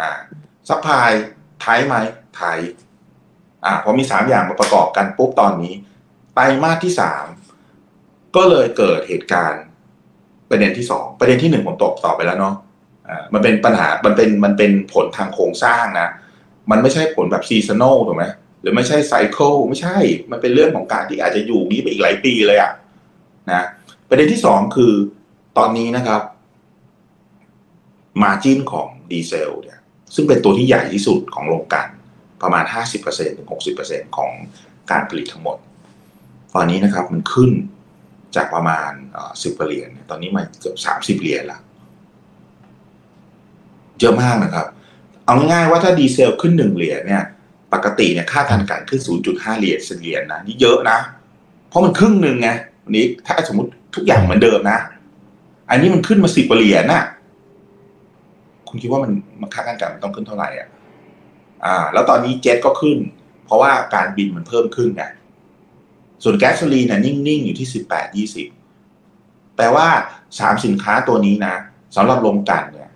[0.00, 0.10] อ่า
[0.68, 1.94] supply tight ไหม
[2.36, 2.58] tight
[3.64, 5.74] อ่าพอมีสามอย่างมาประกอบกันปุ๊บตอนนี้
[6.34, 7.24] ไตรมาสที่สาม
[8.36, 9.62] ก็เลยเกิดเหตุการณ์
[10.50, 12.54] ประเด็นที่สองประเด็นที่หนึ่งผมตอบตอบไปแล้วเนาะ
[13.34, 16.08] มันเป็นปัญหา มันเป็น มันเป็นผลทางโครงสร้างนะ
[16.70, 18.24] มันไม่ใช่ผลแบบ seasonal ถูกไหม
[18.60, 19.96] หรือไม่ใช่ cycle ไม่ใช่
[20.30, 22.72] มันเป็นเรื่องของการที่อาจจะอยู่นี้ไปอีกหลายปีเลยอะ
[23.50, 23.64] นะ
[24.08, 24.92] ประเด็นที่สองคือ
[25.58, 26.22] ตอนนี้นะครับ
[28.22, 29.78] margin ของดีเซลเนี่ย
[30.14, 31.88] ซึ่งเป็นตัวที่ใหญ่ที่สุดของโรงกลั่น
[32.42, 32.64] ประมาณ
[33.00, 33.48] 50%ถึง
[33.82, 34.30] 60%ของ
[34.90, 35.56] การผลิตทั้งหมด
[36.54, 37.50] ตอนนี้นะครับมันขึ้น
[38.36, 38.90] จากประมาณ
[39.42, 41.58] สิบเหรียญเนี่ยตอนนี้มาเกือบสามสิบเหรียญละ
[44.00, 44.66] เยอะมากนะครับ
[45.24, 47.24] เอาง่ายๆว่าถ้าดีเซลขึ้นหนึ่งเหรียญเนี่ย
[47.72, 50.98] ปกติเนี่ยค่าการกันขึ้น 0.5 เหรียญเหรียญนะนี่เยอะนะ
[51.68, 52.48] เพราะมันครึ่งหนึ่งไง
[52.84, 54.78] วันนี้ถ้าสมมติทุกอย่างเหมือนเดิมนะ
[55.70, 57.04] อันนี้มันขึ้นมาสิบเหรียญน่ะ
[58.68, 60.68] คุณคิดว่ามันมันค่าการกันมันต้องขึ้นเท่าไหร่อะ
[61.64, 62.98] อ่า แล้วตอนนี้เจ็ตก็ขึ้น
[63.46, 65.04] เพราะว่าการบินมันเพิ่มขึ้นไง
[66.22, 68.48] ส่วนแก๊สโซลีนน่ะนิ่ง ๆ อยู่ที่สิบแปดยี่สิบ
[69.56, 69.88] แปลว่า
[70.38, 71.54] สามสินค้าตัวนี้นะ
[71.96, 72.90] สำหรับโรงกลันเนี่ย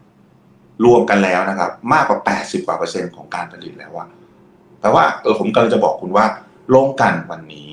[0.84, 4.06] รวมกันแล้วนะครับ มากกว่าแปดสิบกว่าเปอร์เซ็นต์ของการผลิตแล้วว่า
[4.80, 6.26] แปลว่าเออผมกำลังจะบอกคุณว่า
[6.70, 7.68] โรงกลันวันนี้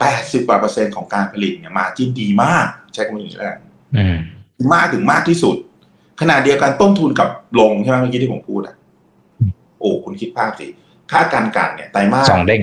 [0.00, 3.58] แปดสิบกว่าเปอร์เซ็นต์ของการผลิตเนี่ยมาจิ้นดีมาก ใช้คำนี้แล้วกัน
[3.96, 4.16] อืม
[4.74, 5.56] มากถึงมากที่สุด
[6.20, 8.76] ขณะเดียวกันต้นทุนกับลงใช่ไหมเมื่อกี้ที่ผมพูดอะ
[9.38, 10.66] อืมโอ้คุณคิดภาพสิ
[11.10, 12.62] ค่าการกันเนี่ยไตรมาสสองเด้ง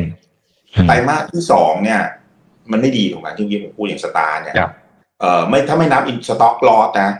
[0.87, 2.01] ไตรมาสที่สองเนี่ย
[2.71, 4.71] มันไม่ดีถูกไหมที่เมื่อกี้ผมพูดอย่างสตาร์เนี่ยครับ
[5.19, 7.11] เอ่อไม่ถ้าไม่นับอิน stock loss นะ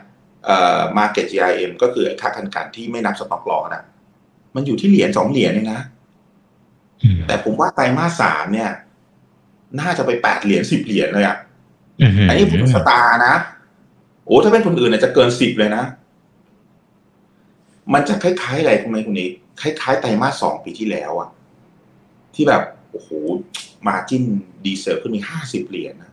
[0.46, 3.84] เอ่อ market GRM ก็คือไอ้ค่าการกลั่นที่ไม่นับ stock loss นะ
[4.56, 5.82] มันอยู่ที่เหรียญสองเหรียญเนี่ยนะ
[7.04, 8.70] อืมแต่ผมว่าไตรมาสสามเนี่ย
[9.80, 11.38] น่าจะไปแปดเหรียญสิบเหรียญเลยอะ
[12.02, 13.34] อืมอันนี้ผมสตาร์นะ
[14.26, 15.84] โอ้ถ้าเป็นคนอื่นเนี่ยจะเกินสิบเลยนะ
[17.94, 19.30] มันจะคล้ายๆอะไรคุณไหมคุณนี้
[19.62, 21.30] คล้ายๆไตรมาสสองปีที่แล้วอะ
[22.36, 22.62] ที่แบบ
[22.94, 23.10] โอ้โห
[23.88, 24.24] มาจิ้น
[24.66, 26.12] ดีเซลขึ้นมีห้าสิบเหรียญนะ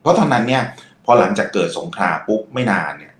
[0.00, 0.62] เพราะตอนนั้นเนี่ย
[1.04, 3.14] พอหลังจากเกิดสงครามปุ๊บไม่นานเนี่ย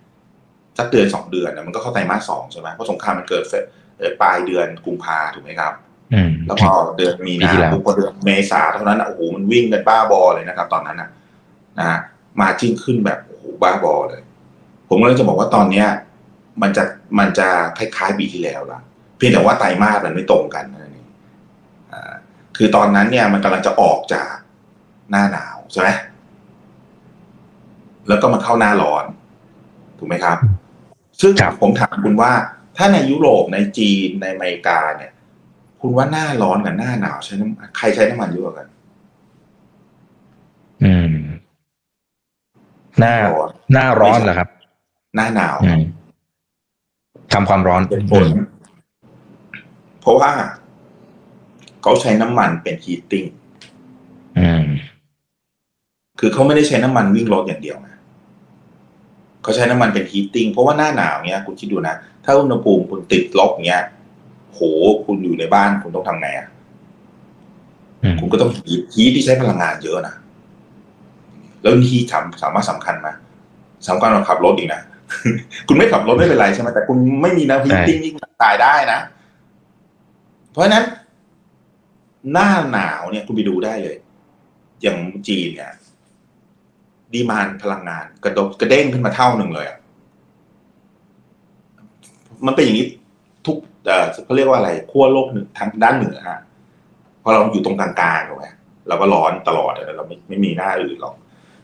[0.79, 3.53] สักเดือนสองเดือนนะมันก็เข้าไตรมาสสองใช่ไหมเพราะสงครามมันเกิดเฟ
[3.99, 5.73] เอ่อปลายเดือนกุมภาถูกไหมครับ
[6.15, 11.09] อืมแล้วพอเดือนมีปีนาที่แล้วปุ๊บพอเดือนเมษาเท่านั้นน่ะโอ้โหมันวิ่งกันบ้าบอเลยนะครับ ตอนนั้นนะ
[11.79, 11.99] นะฮะ
[12.41, 14.23] มาจิ้งขึ้นแบบโอ้โหบ้าบอเลย
[14.89, 15.87] ผมก็เลยจะบอกว่าตอนเนี้ย
[16.63, 16.85] มันจะ
[17.19, 18.81] มันจะคล้ายๆปีที่แล้วละ
[19.17, 20.90] เพียงแต่ว่าไตรมาสมันไม่ตรงกันนั่นเองอ่า
[22.63, 24.33] คือตอนนั้นเนี่ยมันกำลังจะออกจาก
[25.11, 25.89] หน้าหนาวใช่ไหม
[28.09, 29.05] แล้วก็มาเข้าหน้าร้อน
[29.99, 30.39] ถูกไหมครับ
[31.21, 32.33] ซึ่งครับผมถามคุณว่า
[32.77, 35.13] ถ้าในยุโรปในจีนในอเมริกาเนี่ย
[35.81, 38.69] คุณว่าหน้าร้อนกับหน้าหนาวใช้น้ำใครใช้น้ำมันเยอะกว่ากัน
[40.85, 41.15] อืม
[43.01, 44.49] หน้าร้อนหน้าร้อนเหรอครับ
[45.17, 45.83] หน้าหนาวอืม
[47.33, 48.27] ทำความร้อนเป็นผล
[50.01, 50.33] เพราะว่า
[51.83, 53.25] เขาใช้น้ำมันเป็น heating
[54.39, 54.65] อืม
[56.21, 57.97] คือเขาไม่ได้ใช้น้ำมันวิ่งรถอย่างเดียวนะ
[59.43, 63.83] เขาใช้น้ำมันเป็น heating เพราะว่าหน้าหนาวเนี้ย คุณคิดดูนะ ถ้าอุณหภูมิคุณติดลบเนี้ย
[64.53, 64.61] โห
[65.07, 66.47] คุณอยู่ในบ้านคุณต้องทำไงอะ
[68.03, 70.15] อืมคุณก็ต้อง heat heat ที่ใช้พลังงานเยอะนะ
[71.63, 73.09] แล้ว heat สามสามารถสำคัญไหม
[73.89, 74.81] สำคัญกว่าขับรถอีกนะ
[75.69, 78.99] คุณไม่ขับรถไม่เป็นไรใช่ไหมแต่คุณไม่มีน้ำ heating นี่คุณตายได้นะ
[80.53, 80.85] เพราะฉะนั้น
[82.33, 83.97] หน้าหนาวเนี่ยคุณไปดูได้เลย
[84.83, 85.73] อย่างจีนเนี่ย
[87.13, 89.79] demand พลังงาน กระดกกระเด้งขึ้นมาเท่าหนึ่งเลยอะ
[92.47, 92.87] มันเป็นอย่างนี้
[93.47, 93.57] ทุก
[93.87, 96.41] เออเขาเรียกว่าอะไรขั้วโลกหนึ่งทางด้านเหนือฮะ
[97.23, 98.47] พราะเราอยู่ตรงกลางๆถูกไหม
[98.89, 101.15] เราก็ร้อนตลอดเราไม่ไม่มีหน้าอื่นหรอก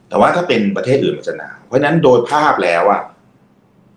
[0.08, 3.02] แต่ว่าถ้าเป็นประเทศอื่นมันจะหนาว เพราะฉะนั้นโดยภาพแล้วอะ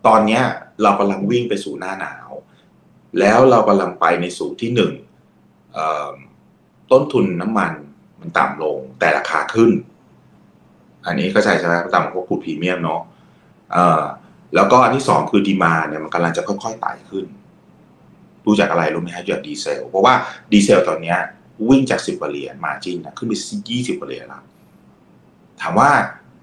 [0.08, 0.44] ตอนเนี้ย
[0.84, 2.30] เรากำลังวิ่งไปสู่หน้าหนาว
[3.20, 4.92] แล้วเรากำลังไปในสู่ที่หนึ่ง
[5.74, 6.14] เอ่อ
[6.92, 7.72] ต้นทุนน้ำมัน
[8.20, 9.72] มันต่ำลงแต่ราคาขึ้น
[11.06, 13.02] อันนี้เข้าใจใช่ไหมต่ำกว่าพวกคูดพรีเมียมเนาะ
[14.56, 17.26] แล้วก็อันที่สองคือ demand เนี่ยมันกำลังจะค่อยๆไต่ขึ้น
[18.46, 20.14] ดูจากอะไรรู้ไหมฮะจากดีเซล เพราะว่า
[20.52, 21.18] ดีเซลตอนเนี้ย
[21.70, 23.34] วิ่งจากสิบเหรียญ margin นะขึ้นไป
[23.70, 24.44] ยี่สิบเหรียญแล้ว
[25.62, 25.90] ถามว่า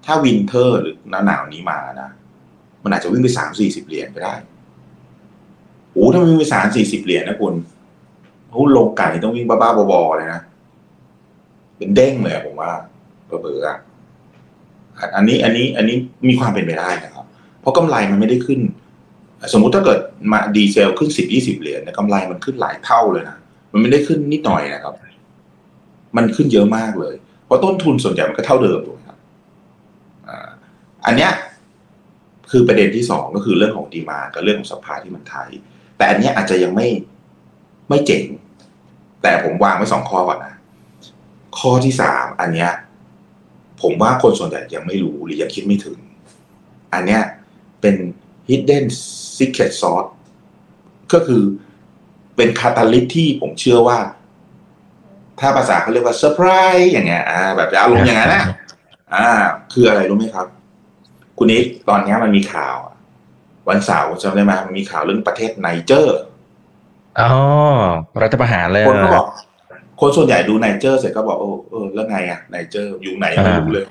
[0.05, 2.09] ถ้า winter หรือหน้าหนาวนี้มานะ
[2.83, 4.35] มันอาจจะวิ่งไปสามสี่สิบเหรียญก็ได้
[5.93, 7.53] โอ้ถ้ามันวิ่งไปสามสี่สิบเหรียญนะคุณ
[8.59, 10.41] หุ้นโรงกลั่นต้องวิ่งบ้าๆบอๆเลยนะ
[11.77, 12.71] เป็นเด้งเลยผมว่า
[13.27, 13.77] เบอร์ๆอะ
[15.15, 15.95] อันนี้อันนี้อันนี้
[16.29, 17.25] มีความเป็นไปได้นะครับ
[17.61, 18.59] เพราะกำไรมันไม่ได้ขึ้น
[19.53, 19.99] สมมุติถ้าเกิด
[20.31, 23.37] มาดีเซลขึ้นสิบยี่สิบเหรียญเนี่ยกำไรมันขึ้นหลายเท่าเลยนะ
[23.71, 24.93] มันไม่ได้ขึ้นนิดหน่อยนะครับ
[26.17, 27.15] มันขึ้นเยอะมากเลย
[27.45, 29.17] เพราะต้นทุนส่วนใหญ่มันก็เท่าเดิมถูกไหมครับ
[31.05, 31.31] อันเนี้ย
[32.51, 35.49] คือประเด็นที่สองก็คือเรื่องของดีมากับเรื่องของสภาที่มันไทย
[35.97, 36.87] แต่อันเนี้ยอาจจะยังไม่
[37.89, 38.23] ไม่เจ๋ง
[39.21, 40.53] แต่ผมวางไว้สองข้อก่อนนะ
[41.59, 42.71] ข้อที่สามอันเนี้ย
[43.81, 45.97] ผมว่าคนส่วนใหญ่ยังไม่รู้หรือยังคิดไม่ถึง
[46.93, 47.21] อันเนี้ย
[47.81, 47.95] เป็น
[48.49, 48.85] hidden
[49.37, 50.09] secret sauce
[51.13, 51.41] ก็คือ
[52.35, 53.99] เป็น catalyst ที่ผมเชื่อว่า
[55.39, 58.43] ถ้าภาษาเขาเรียกว่าเซอร์ไพรส์อย่างเงี้ยอ่าแบบจะอารมณ์อย่างนั้นนะ
[59.13, 59.27] อ่า
[59.73, 60.47] คืออะไรรู้ไหมครับ
[61.37, 62.75] คุณนิกตอนเนี้ยมันมีข่าว
[63.69, 66.17] วันเสาร์จำได้ไหมมันมีข่าวเรื่องประเทศไนเจอร์
[67.21, 67.31] อ๋อ
[68.21, 69.25] รัฐประหารเลยคนก็บอก
[70.01, 73.85] คนส่วนใหญ่ดูไนเจอร์เสร็จก็บอกโอ้เออแล้วไงอะไนเจอร์อยู่ไหนไม่รู้เลย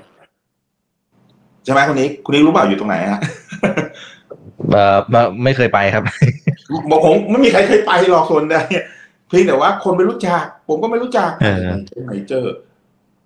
[1.64, 3.20] ใช่ไหมคุณนิกคุณนิกรู้เปล่าอยู่ตรงไหนฮะ
[4.72, 6.02] เออไม่ไม่เคยไปครับ
[6.90, 8.56] บอกผมไม่มีใครเคยไปหรอกส่วนใด
[9.28, 11.60] เพียงแต่ว่าคนไม่รู้จัก ผมก็ไม่รู้จักเออ
[12.06, 12.54] ไนเจอร์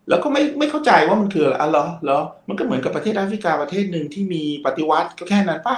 [0.08, 5.76] แล้วก็ไม่ไม่เข้าใจว่ามันคืออะไรอ๋อเหรอเหรอมันก็เหมือนกับประเทศแอฟริกาประเทศหนึ่งที่มีปฏิวัติก็แค่นั้นป่ะ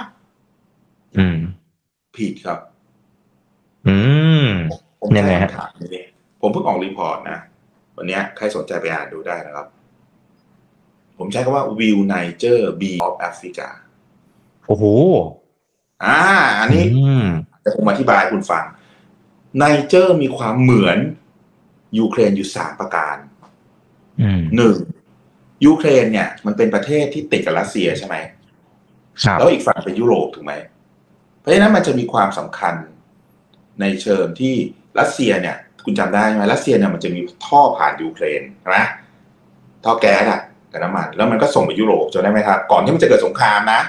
[1.17, 1.37] อืม
[2.17, 2.59] ผิดครับ
[3.87, 3.97] อื
[4.45, 4.47] ม
[5.01, 6.03] ผมยังไงฮะใช้คำถามนี้
[6.41, 7.39] ผมเพิ่งออก report นะ
[7.97, 9.67] วันเนี้ยใครสนใจไปอ่านดูได้นะครับ
[11.17, 13.67] ผมใช้คำว่า will Niger be of Africa
[14.67, 14.85] โอ้โห
[16.05, 16.19] อ่า
[16.59, 17.25] อันนี้อืม
[17.61, 18.63] แต่ผมอธิบายให้คุณฟัง
[19.57, 20.97] ไนเจอร์มีความเหมือน
[21.99, 23.17] ยูเครนอยู่สามประการ
[24.21, 24.77] อืมหนึ่ง
[25.65, 28.15] ยูเครนเนี่ย มันเป็นประเทศที่ติดกับรัสเซียใช่ไหม
[29.23, 30.53] ครับแล้วอีกฝั่งเป็นยุโรปถูกไหม
[31.39, 32.75] เพราะฉะนั้นมันจะมีความสำคัญ
[33.81, 34.53] ในเชิงที่
[34.99, 38.79] รัสเซียเนี่ยคุณจำได้ไหมรัสเซียเนี่ยมันจะมีท่อผ่านยูเครนใช่ไหม
[39.85, 43.81] ท่อแก๊สอะกับน้ำมัน แล้วมันก็ส่งไปยุโรปจำได้ไหมครับ ก่อนที่มันจะเกิดสงครามนะ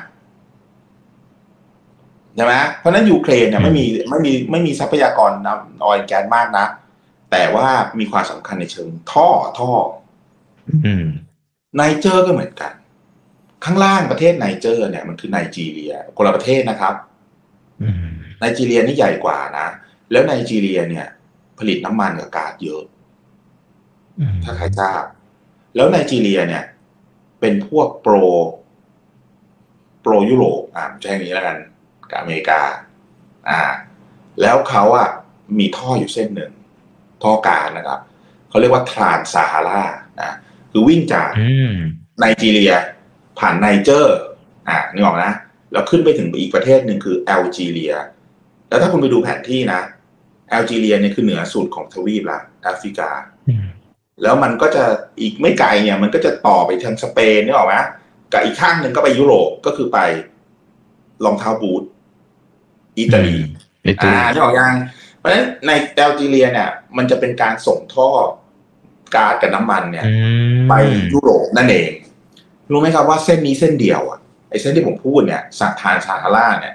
[2.37, 6.67] ใช่ไหมเพราะฉะนั้นยูเครนเนี่ยไม่มีไม่มีไม่มีทรัพยากรน้ำ oil gas มากนะ
[7.31, 7.67] แต่ว่า
[7.99, 9.71] มีความสำคัญในเชิงท่อท่อ
[10.85, 11.07] อืม
[11.77, 12.73] ไนเจอร์ก็เหมือนกัน
[13.65, 16.95] ข้างล่างประเทศไนเจอร์เนี่ยมันคือไนจีเรียคนละประเทศนะครับ
[17.83, 19.67] อืม ไนจีเรียนี่ใหญ่กว่านะ
[20.11, 21.07] แล้วไนจีเรียเนี่ย
[21.59, 22.83] ผลิตน้ำมันกับก๊าซเยอะ
[24.19, 25.03] อืมถ้าใครทราบ
[25.75, 26.65] แล้วไนจีเรียเนี่ย
[27.41, 28.15] เป็นพวก pro
[30.03, 31.57] pro ยุโรปอ่าใช้อย่างนี้แล้วกัน
[32.11, 32.61] กับอเมริกา
[33.49, 33.61] อ่า
[34.41, 35.09] แล้วเขาอะ
[35.59, 36.53] มีท่ออยู่เส้นหนึ่ง
[37.23, 38.01] ท่อกลางนะครับ
[38.49, 39.85] เขาเรียกว่า Trans-Sahara
[40.23, 40.33] นะ
[40.71, 41.75] คือวิ่งจากอืม
[42.19, 42.73] ไนจีเรีย
[43.39, 44.19] ผ่านไนเจอร์
[44.69, 45.33] อ่านึกออกนะ
[45.73, 47.93] แล้วขึ้นไปถึงอีกประเทศหนึ่งคือแอลจีเรีย
[48.69, 49.81] แล้วถ้าคุณไปดูแผนที่นะ
[50.51, 53.11] แอลจีเรียเนี่ยคือเหนือสุดของทวีปละแอฟริกา
[53.49, 53.67] อืม
[54.23, 54.85] แล้วมันก็จะ
[55.21, 57.75] อีกไม่ไกลเนี่ย มันก็จะต่อไปทางสเปนนึกออกไหม
[58.33, 59.99] กับอีกข้างหนึ่งก็ไปยุโรปก็คือไป
[61.25, 61.83] รองเท้าบูท
[62.99, 63.37] อิตาลี
[63.83, 64.75] ไอ้ตัวอ่านึกออกยัง
[65.19, 68.09] เพราะฉะนั้นในแอลจีเรียเนี่ย มันจะเป็นการส่งท่อ
[69.15, 70.13] ก๊าซกับน้ำมันเนี่ยอื
[70.57, 70.75] มไป
[71.13, 71.91] ยุโรปนั่นเอง
[72.71, 76.75] รู้ไหมครับว่าเส้นนี้เส้นเดียวอะไอ้เส้นที่ผมพูดเนี่ย Trans-Sahara เนี่ย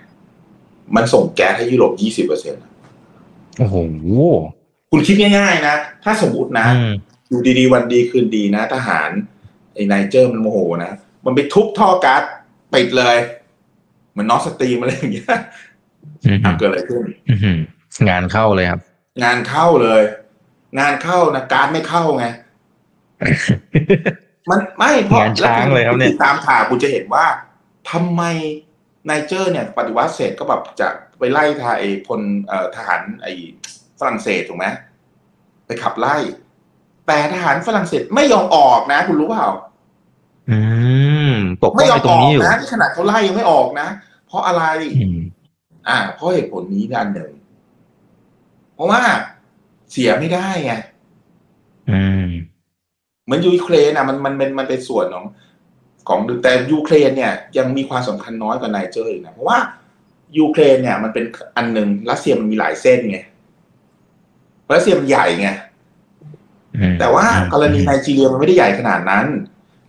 [0.96, 2.64] มันส่งแก๊สให้ยุโรปยี่สิบเปอร์เซ็นต์
[3.60, 3.76] โอ้โห
[4.92, 6.94] คุณคิดง่ายๆนะ ถ้าสมมตินะอืม
[7.30, 9.10] อยู่ดีๆ วันดีคืนดีนะ ทหาร
[9.74, 10.92] ไอ้ไนเจอร์มันโมโหนะ
[11.26, 12.24] มันไปทุบท่อก๊าซ
[12.74, 13.18] ปิดเลย
[14.12, 15.28] เหมือน Nord Stream อะไรอย่างเงี้ย
[16.26, 17.60] อืมอะเกิดอะไรขึ้นอืม
[18.10, 18.82] งานเข้าเลยครับ
[19.24, 20.02] งานเข้าเลย
[20.80, 22.26] งานเข้านะการดไม่เข้าไง
[24.50, 27.26] มันไม่เพราะงานช้างเลยครับเนี่ยติดตามข่าวคุณจะเห็นว่า
[27.92, 28.22] ทำไม
[28.69, 30.88] ไนเจอร์เนี่ยปฏิวัติเสร็จก็แบบจะ
[31.20, 33.34] ไปไล่ทหารไอ้พลเอ่อทหารไอ้
[34.00, 34.66] ฝรั่งเศสถูกไหม
[35.66, 36.16] ไปขับไล่
[37.08, 39.48] แต่ทหารฝรั่งเศสไม่ยอมออกนะ คุณรู้เปล่า
[40.50, 40.60] อื
[41.32, 43.88] มปกป้องยอไอ้ตรงนี้อยู่ไม่ยอมออกนะที่ขนาดเขาไล่ยังไม่ออกนะ
[44.28, 44.64] เพราะอะไร
[44.98, 45.20] อืม
[45.90, 47.32] อ่า เพราะเหตุผลนี้ด้านหนึ่ง
[48.76, 49.02] เพราะว่า
[49.92, 50.74] เสียไม่ได้ไง
[51.92, 52.28] อืม
[53.24, 55.26] เหมือนยูเครนอะ มันมันเป็นมันเป็นส่วนของ
[56.08, 59.58] ของแต่ยูเครนเนี่ยยังมีความสำคัญน้อยกว่าไนเจอร์อีกนะเพราะว่า
[60.38, 61.26] ยูเครนเนี่ยมันเป็น
[61.58, 63.20] อันหนึ่งรัสเซียมันมีหลายเส้นไง
[64.74, 65.50] รัสเซียมันใหญ่ไง
[66.78, 69.26] อืมแต่ว่ากรณีไนจีเรียมันไม่ได้ใหญ่ขนาดนั้น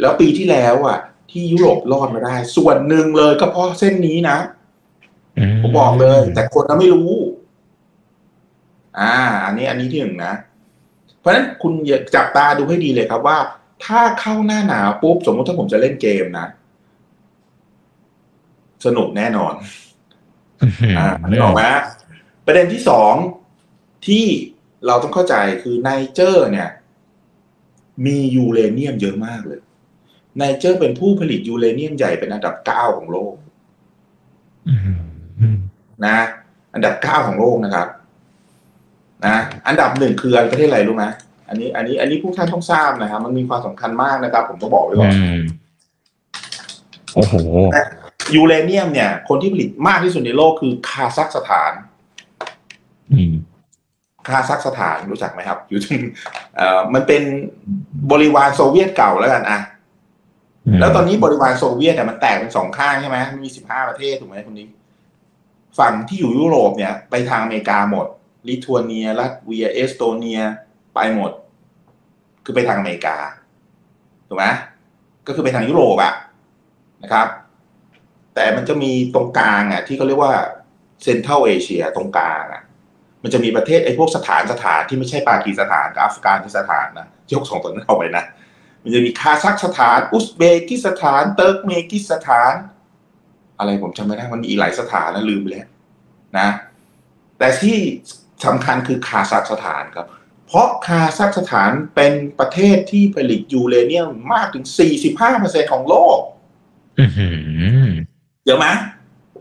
[0.01, 0.99] แล้วปีที่แล้วอะ
[1.31, 4.39] ที่ยุโรปรอดมาได้ ส่วนหนึ่งเลยก็เพราะเส้นนี้นะ
[5.63, 7.11] ผมบอกเลย แต่คนก็ไม่รู้
[8.99, 10.35] อ่า อันนี้อันนี้ที่หนึ่งนะ
[11.21, 13.39] เพราะฉะนั้นคุณอย่าจับตาดูให้ดีเลยครับว่า
[13.85, 16.47] ถ้าเข้าหน้าหนาวปุ๊บสมมติถ้าผมจะเล่นเกมนะ
[18.87, 19.55] สนุกแน่นอน
[20.99, 21.63] อ่านึกออกไหม
[22.47, 23.15] ประเด็นที่สอง
[24.07, 24.25] ที่
[24.87, 26.69] เราต้องเข้าใจคือไนเจอร์เนี่ย
[28.07, 29.61] มียูเรเนียมเยอะมากเลย
[30.39, 33.35] ไนเจอร์เป็นผู้ผลิตยูเรเนียมใหญ่เป็นอันดับเก้าของโลก
[34.69, 34.81] อืม
[35.41, 35.59] อืม
[36.07, 36.19] นะ
[36.75, 37.89] อันดับเก้าของโลกนะครับ
[39.27, 41.05] นะ อันดับหนึ่งคือประเทศอะไรรู้ไหม
[41.51, 45.41] อันนี้ อันนี้ อันนี้ผู้ท่านต้องทราบนะครับมันมีความสำคัญมากนะครับ ผมต้องบอกไว้ก่อนอืม
[47.15, 47.35] โอ้โห
[48.35, 51.73] ยูเรเนียมเนี่ย คนที่ผลิตมากที่สุดในโลกคือคาซัคสถาน
[53.13, 53.33] อืม
[54.29, 55.97] คาซัคสถานรู้จักไหมครับ อยู่ที่
[56.57, 57.23] เอ่อมันเป็น
[58.11, 59.61] บริวารโซเวียตเก่าแล้วกันอะ
[60.81, 64.67] แล้วตอนนี้บริวารโซเวียตเนี่ยมันแตกเป็นสองข้างใช่ไหมมันมีสิบห้าประเทศถูกไหมคุณนิก
[65.79, 68.07] ฝั่งที่อยู่ยุโรปเนี่ย ไปทางอเมริกาหมด
[68.49, 70.41] ลิทัวเนียลัตเวีย เอสโตเนีย
[70.95, 71.33] ไปหมด
[72.45, 73.17] คือไปทางอเมริกา
[74.29, 74.47] ถูกไหม
[75.27, 76.15] ก็คือไปทางยุโรปอะ
[77.03, 77.27] นะครับ
[78.35, 80.35] แต่มันจะมีตรงกลางอะที่เขาเรียกว่า
[81.03, 82.63] Central Asia ตรงกลางอะ
[83.23, 88.25] มันจะมีประเทศไอ้พวกสถานสถานที่ไม่ใช่ปากีสถานกับอัฟกานิสถานนะยกสองตัวนั้นเข้าไปนะ
[88.83, 92.55] มันจะมีคาซัคสถาน อุซเบกิสถาน เติร์กเมกิสถาน
[93.59, 95.69] อะไรผมจำไม่ได้มันมีอีกหลายสถานนะลืมไปแล้ว
[96.39, 96.49] นะ
[97.39, 97.77] แต่ที่
[98.45, 100.07] สำคัญคือคาซัคสถานครับ
[100.53, 104.65] เพราะคาซัคสถานเป็นประเทศที่ผลิตยูเรเนียมมากถึง
[105.19, 106.19] 45%ของโลก
[107.01, 107.29] อือหื
[107.87, 107.89] อ
[108.47, 108.67] เยอะไหม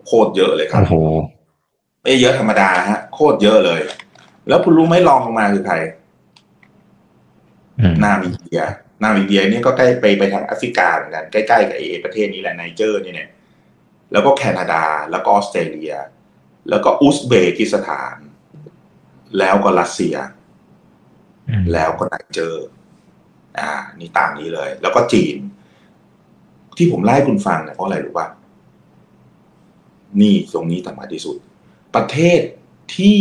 [0.06, 0.96] โคตรเยอะเลยครับโอ้โห
[2.02, 3.82] ไม่เยอะธรรมดาฮะ โคตรเยอะเลย
[4.48, 5.76] แล้วคุณรู้ไหมรองลงมาคือใคร
[7.80, 8.62] อืมนามิเบีย
[9.04, 13.30] นามิเบียเนี่ยก็ใกล้ไปไปทางแอฟริกาเหมือนกัน ใกล้ๆกับเอประเทศนี้แหละไนเจอร์เนี่ยเนี่ย
[14.12, 15.94] แล้วก็แคนาดา แล้วก็ออสเตรเลีย
[16.70, 18.16] แล้วก็อุซเบกิสถาน
[19.40, 20.39] แล้วก็รัสเซียอืม
[21.74, 22.68] แล้วก็ไนเจอร์
[23.60, 25.36] อ่า นี่ตามนี้เลย แล้วก็จีน
[26.78, 28.28] ที่ผมไล่คุณฟังเนี่ยเพราะอะไรรู้ป่ะ
[30.22, 31.38] นี่ตรงนี้สำคัญที่สุด
[31.96, 32.40] ประเทศ
[32.96, 33.20] ที่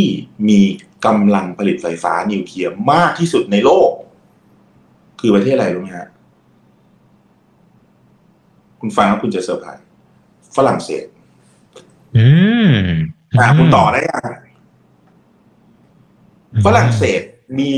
[0.48, 0.60] มี
[1.06, 3.90] กำลังผลิตไฟฟ้านิวเคลียร์มากที่สุดในโลก
[5.20, 6.08] คือประเทศอะไรรู้ไหมฮะ
[8.80, 9.86] คุณฟังแล้วคุณจะเซอร์ไพรส์
[10.56, 12.26] ฝรั่งเศส อื
[12.68, 12.72] ม
[13.38, 14.30] อ่าคุณต่อได้ยัง
[16.66, 17.22] ฝรั่งเศส
[17.58, 17.70] มี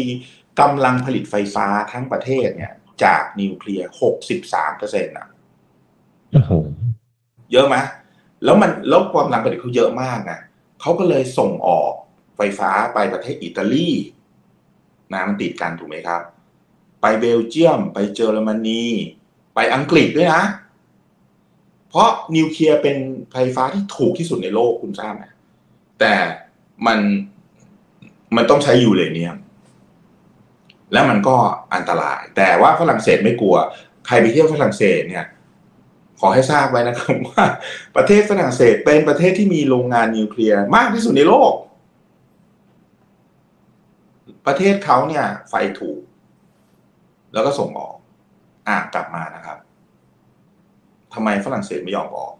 [0.60, 2.72] กำลังผลิตไฟฟ้าทั้งประเทศเนี่ย
[3.04, 5.28] จากนิวเคลียร์หกสิบสามเปอร์เซ็นต์อะ
[6.32, 6.52] โอ้โห
[7.52, 7.76] เยอะไหม
[8.44, 10.40] แล้วมันแล้วความกำลังผลิตเขาเยอะมากนะ
[10.80, 11.92] เขาก็เลยส่งออก
[12.36, 13.88] ไฟฟ้าไปประเทศอิตาลี
[15.12, 16.22] นะมันติดกันถูกไหมครับ
[17.00, 18.84] ไปเบลเยียม ไปเยอรมนี
[19.54, 20.42] ไปอังกฤษด้วยนะ
[21.88, 22.96] เพราะนิวเคลียร์เป็น
[23.32, 25.24] ไฟฟ้าที่ถูกที่สุดในโลกคุณทราบไหม
[26.00, 26.14] แต่
[26.86, 26.98] มัน
[28.36, 29.36] มันต้องใช้ยูเรเนียม
[30.92, 31.36] และมันก็
[31.74, 33.56] อันตราย แต่ว่าฝรั่งเศสไม่กลัว
[34.06, 35.26] ใครไปเที่ยวฝรั่งเศสเนี่ย
[36.20, 37.44] ขอให้ทราบไว้นะครับว่า
[37.96, 41.52] ประเทศฝรั่งเศสเป็นประเทศที่มีโรงงานนิวเคลียร์มากที่สุดในโลก
[44.46, 46.00] ประเทศเขาเนี่ย ไฟถูก
[47.32, 47.96] แล้วก็ส่งออก
[48.68, 49.58] อ่ากลับมานะครับ
[51.14, 52.34] ทำไมฝรั่งเศสไม่ยอมออก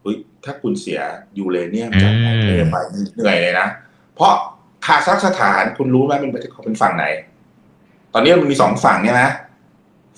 [0.00, 1.00] เฮ้ยถ้าคุณเสีย
[1.38, 2.76] ยูเรเนียมจากไนเตรไป
[3.14, 3.68] เหนื่อยเลยนะ
[4.14, 4.34] เพราะ
[4.86, 7.04] คาซัคสถานคุณรู้ไหมเป็นประเทศเขาเป็นฝั่งไหน
[8.12, 9.30] ตอนนี้มันมีสองฝั่งเนี่ยนะ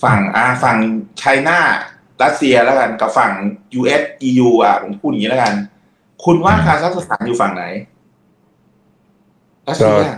[0.04, 0.76] ฝั่งอาฝั่ง
[1.18, 1.58] ไชน่า
[2.22, 3.32] รัสเซียแล้วกัน กับฝั่ง
[3.78, 5.54] US EU อะผมพูดอย่างนี้แล้วกัน
[6.24, 7.64] คุณว่าคาซัคสถานอยู่ฝั่งไหน
[9.68, 10.08] รัสเซีย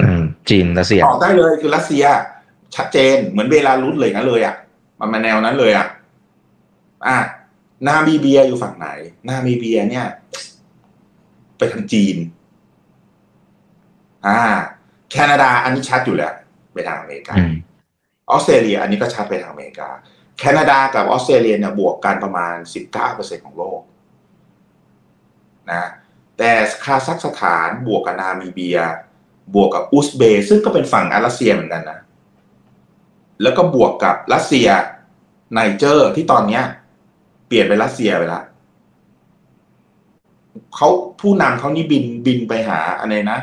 [0.00, 2.04] อืมจีนรัสเซียตอบได้เลยคือรัสเซีย
[2.76, 4.54] ชัดเจนเหมือนเบลารุสเลยงั้นเลยอะ
[5.00, 5.86] มันมาแนวนั้นเลยอะ
[7.06, 7.18] อะ
[7.86, 8.88] นามีเบียอยู่ฝั่งไหน
[9.28, 10.06] นามีเบียเนี่ย
[11.58, 12.16] ไปทางจีน
[14.26, 14.40] อ่า
[15.10, 16.34] แคนาดาอันนี้ชัดอยู่แล้ว
[16.72, 17.52] ไปทางอเมริกาอืม
[18.30, 19.88] ออสเตรเลีย อันนี้ก็ชัดไปทางอเมริกา
[20.38, 23.80] แคนาดากับออสเตรเลียเนี่ยบวกกันประมาณสิบเก้าเปอร์เซ็นของโลก
[25.70, 25.84] นะ
[26.38, 26.50] แต่
[26.84, 28.78] คาซัคสถานบวกกับนามีเบีย
[29.54, 31.98] บวกกับอุซเบกซึ่งก็เป็นฝั่งอารัสเซียเหมือนกันนะ
[33.42, 34.68] แล้วก็บวกกับรัสเซีย
[35.52, 36.62] ไนเจอร์ที่ตอนเนี้ย
[37.46, 38.42] เปลี่ยนเป็นรัสเซียไปละ
[40.74, 40.88] เขา
[41.20, 43.38] ผู้นำเขานี่บินบินไปหาอะไรนะ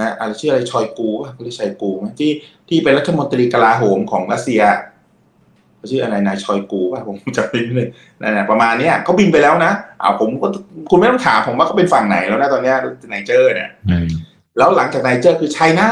[0.00, 2.30] นะอะไรชื่ออะไรชอยกูป่ะเขาเรียกชอยกูไหมที่
[2.68, 4.62] ที่เป็นรัฐมนตรีกลาโหมของรัสเซีย
[5.76, 7.72] เขาชื่ออะไรนายชอยกูป่ะผมจำไม่ได้
[8.20, 10.48] นั่นแหละประมาณเนี้ยเขาบินไปแล้วนะอ้าวผมก็
[10.90, 12.76] คุณไม่ต้องถามผมว่าเขาเป็นฝั่งไหนแล้วนะตอนเนี้ย
[13.10, 14.06] ไนเจอร์เนี่ยอืม
[14.58, 15.90] แล้วหลังจากไนเจอร์คือ China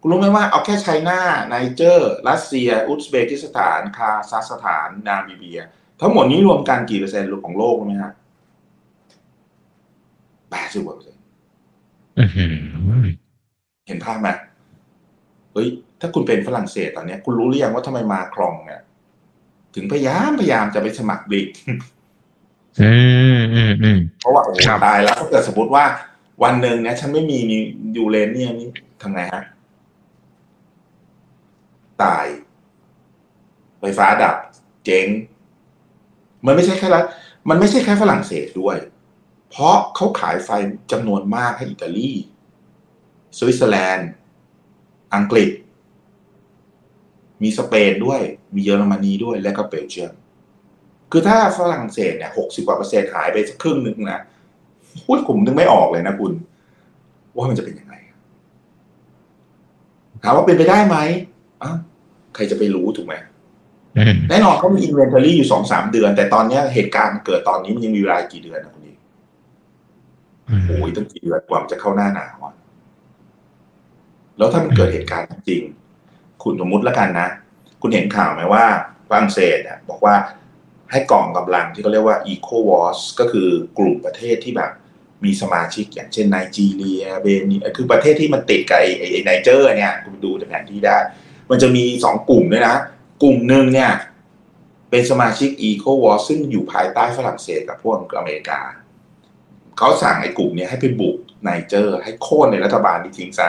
[0.00, 5.60] คุณรู้ไหมว่าเอาแค่ China ไนเจอร์ รัสเซีย อุซเบกิสถาน คาซัคสถาน นามิเบีย
[6.00, 8.12] ทั้งหมดนี้รวมกันกี่เปอร์เซ็นต์ของโลกรู้ไหมฮะ
[10.50, 11.13] แปดสิบกว่าเปอร์เซ็น
[12.14, 12.24] ต์อื
[13.04, 13.06] ม
[13.88, 14.28] เห็นภาพไหม
[15.52, 15.68] เฮ้ย
[16.00, 18.82] ถ้าคุณเป็นฝรั่งเศสตอนเนี้ย คุณรู้หรือยังว่าทำไมมาครองเนี่ย
[19.74, 21.48] ถึงพยายามพยายามจะไปสมัครบริก
[22.80, 22.92] อื
[23.38, 25.84] มอืมอืมเพราะว่าโอ้โหครับ ตายแล้วถ้าเกิดสมมติว่า
[26.42, 27.38] วันหนึ่งเนี่ยฉันไม่มี
[27.96, 28.68] ยูเรเนียมนี่
[29.02, 29.44] ทำไงฮะ
[32.02, 32.26] ตาย
[33.80, 34.36] ไฟฟ้าดับ
[34.84, 35.06] เจ๊ง
[36.46, 37.02] มันไม่ใช่แค่ละ
[37.48, 38.76] มันไม่ใช่แค่ฝรั่งเศสด้วย
[39.56, 40.50] เพราะเขาขายไฟ
[40.92, 42.10] จำนวนมากให้อิตาลี
[43.38, 44.10] สวิตเซอร์แลนด์
[45.14, 45.50] อังกฤษ
[47.42, 48.20] มีสเปนด้วย
[48.54, 50.12] มีเยอรมนีด้วย และก็เบลเยียม
[51.10, 54.20] คือถ้าฝรั่งเศสเนี่ยหกสิบกว่าเปอร์เซ็นต์หายไปสักครึ่งหนึ่งนะ
[55.06, 56.32] พูดผมนึกไม่ออกเลยนะคุณ
[57.36, 57.94] ว่ามันจะเป็นยังไง
[60.22, 60.96] ถามว่าเป็นไปได้ไหม
[61.62, 61.76] อ้าว
[62.34, 63.14] ใครจะไปรู้ถูกไหม
[63.98, 68.93] อืมแน่นอนเขามี inventory อยู่สองสามเดือน แต่ตอนเนี้ยเหตุการณ์มันเกิดตอนนี้มันยังมีเวลากี่เดือนนะคุณดีอืม
[70.66, 72.54] โอ้ยตั้งกี่เดือนกว่ามันจะเข้าหน้าหนาวอะ
[74.38, 75.62] แล้วถ้ามันเกิดเหตุการณ์จริง
[76.42, 77.28] คุณสมมุติแล้วกันนะ
[77.80, 78.64] คุณเห็นข่าวไหมว่า
[79.08, 80.14] ฝรั่งเศสเนี่ยบอกว่า
[80.90, 84.70] ให้กองกำลังที่เขาเรียกว่า ECOWAS ก็คือกลุ่มประเทศที่แบบ
[85.24, 90.96] มีสมาชิกอย่างเช่นไนจีเรียเบนินคือประเทศที่มันติดกับไอ้ไอ้ไอ้ไนเจอร์เนี่ย คุณดูจากแผนที่ได้
[91.50, 92.76] มันจะมีสองกลุ่มด้วยนะ
[93.22, 93.90] กลุ่มหนึ่งเนี่ย
[94.90, 98.60] เป็นสมาชิก ECOWAS ซึ่งอยู่ภายใต้ฝรั่งเศสกับพวกอเมริกา
[99.78, 103.48] เขาสั่งไอ้กลุ่มเนี้ยให้ไปบุกไนเจอร์ ให้โค่นไอ้รัฐบาลนี้ทิ้งซะ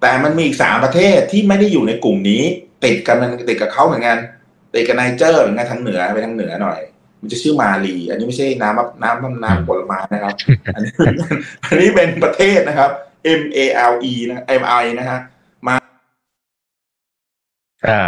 [0.00, 2.42] แต่มันมีอีกสามประเทศที่ไม่ได้อยู่ในกลุ่มนี้
[2.84, 4.18] ติดกันมันติดกับเขาเหมือนกัน
[4.74, 6.80] ติดกับไนเจอร์เหมือนกันทางเหนือไปทางเหนือหน่อย
[7.20, 10.34] มันจะชื่อมาลี อันนี้ไม่ใช่น้ำมะน้ำน้ำน้ำผลไม้นะครับ
[10.74, 10.92] อันนี้
[11.66, 12.90] อันนี้เป็นประเทศนะครับ
[13.40, 13.58] M A
[13.92, 15.20] L E นะ M I นะฮะ
[17.88, 18.00] อ่า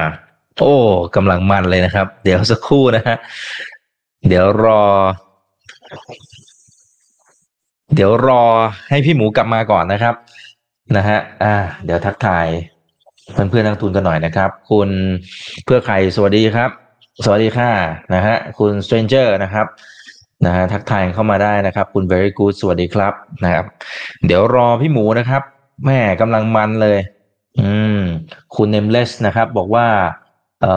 [0.60, 0.74] โอ้
[1.16, 3.16] กำลังมันเลยนะครับ เดี๋ยวสักครู่นะฮะ
[4.28, 4.84] เดี๋ยวรอ
[7.95, 8.45] เดี๋ยวรอ
[8.88, 10.14] ให้พี่หมูกลับมาก่อนนะครับ
[10.97, 12.47] นะฮะ อ่า เดี๋ยวทักทาย
[13.32, 14.88] เพื่อนเพื่อนนักทุนกันหน่อยนะครับ คุณ
[15.64, 16.70] เพื่อใครสวัสดีครับ
[17.24, 17.70] สวัสดีค่ะ
[18.14, 19.66] นะฮะคุณ stranger นะครับ
[20.47, 23.14] นะฮะทักทายเข้ามาได้นะครับ คุณ very good สวัสดีครับ
[23.45, 23.64] นะครับ
[24.26, 25.43] เดี๋ยวรอพี่หมูนะครับ
[25.86, 26.99] แม่กำลังมันเลย
[27.61, 28.01] อืม
[28.57, 29.86] คุณ nameless นะครับ บอกว่า
[30.62, 30.74] เอ่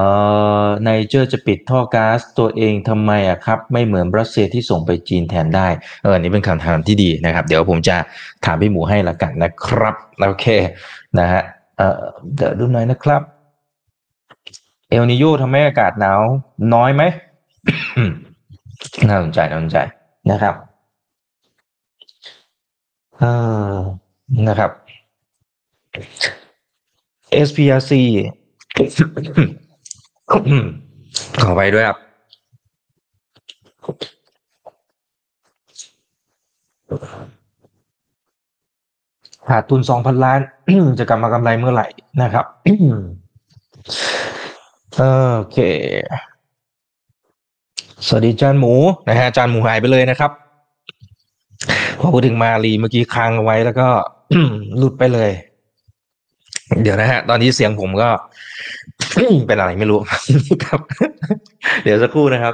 [0.64, 5.68] อไนเจอร์จะปิดท่อก๊าซตัวเองทำไมอะครับ ไม่เหมือนรัสเซียที่ส่งไปจีนแทนได้
[6.04, 7.96] เออนนี้เป็นคำถามที่ดีนะครับ เดี๋ยวผมจะ
[8.46, 10.46] ถามพี่หมูให้ละกันนะครับโอเค
[11.20, 11.42] นะฮะ
[11.78, 12.02] เอ่อ
[12.36, 13.22] เดี๋ยวดูหน่อยนะครับ
[14.90, 16.22] เอลนิโยทำให้อากาศหนาว
[16.74, 17.04] น้อยไหม
[19.08, 19.78] น่าสนใจน่าสนใจ
[20.32, 20.56] นะครับ
[23.20, 23.24] เอ
[23.74, 23.76] อ
[24.48, 24.72] นะครับ
[27.48, 27.92] SPRC
[31.42, 31.98] ขอไปด้วยครับ
[39.50, 40.40] ขาดทุนสองพันล้าน
[41.00, 41.88] จะกลับมากำไรเมื่อไหร่
[42.22, 42.46] นะครับ
[44.96, 45.58] โอเค
[48.08, 48.74] สวัสดีจานหมู
[49.08, 50.32] นะฮะจานหมูหายไปเลยนะครับ
[52.00, 53.88] พอพูดถึงมาลีเมื่อกี้ค้างเอาไว้แล้วก็
[54.78, 55.32] หลุดไปเลย
[56.82, 58.10] เดี๋ยวนะฮะ ตอนนี้เสียงผมก็
[59.48, 60.80] เป็นอะไรไม่รู้ครับ
[61.84, 62.54] เดี๋ยวสักครู่นะครับ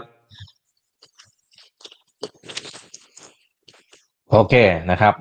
[4.31, 4.55] โอเค
[4.91, 5.13] นะครับ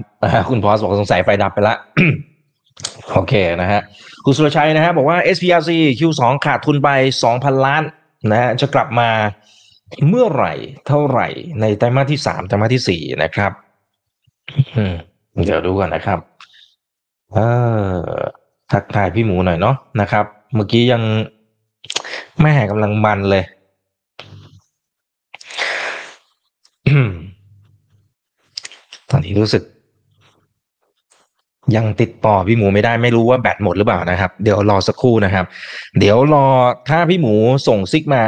[0.48, 1.76] คุณพอสบอกสงสัยไฟดับไปละ
[3.12, 3.80] โอเคนะฮะ
[4.24, 6.88] คุณสุรชัยนะฮะบอกว่า SPRC Q2 ขาดทุนไป
[7.28, 7.82] 2,000 ล้าน
[8.30, 9.10] นะฮะจะกลับมา
[10.08, 10.52] เมื่อไหร่
[10.86, 11.28] เท่าไหร่
[11.60, 13.52] ในไตรมาสที่สามไตรมาสที่สี่นะครับ
[15.44, 16.18] เดี๋ยวดูก่อนนะครับ
[17.34, 17.38] เอ
[17.82, 17.90] อ
[18.72, 21.02] ทักทายพี่หมูหน่อยเนาะนะครับ เมื่อกี้ยัง
[22.42, 23.44] แม่กำลังมันเลย
[29.10, 29.62] ตอนนี้รู้สึก
[31.76, 35.44] ยังติดต่อพี่หมูไม่ได้ไม่รู้ว่าแบตหมดหรือเปล่านะครับ เดี๋ยวรอสักครู่นะครับ
[35.98, 36.46] เดี๋ยวรอ
[36.88, 37.34] ถ้าพี่หมู
[37.68, 38.24] ส่งซิกมา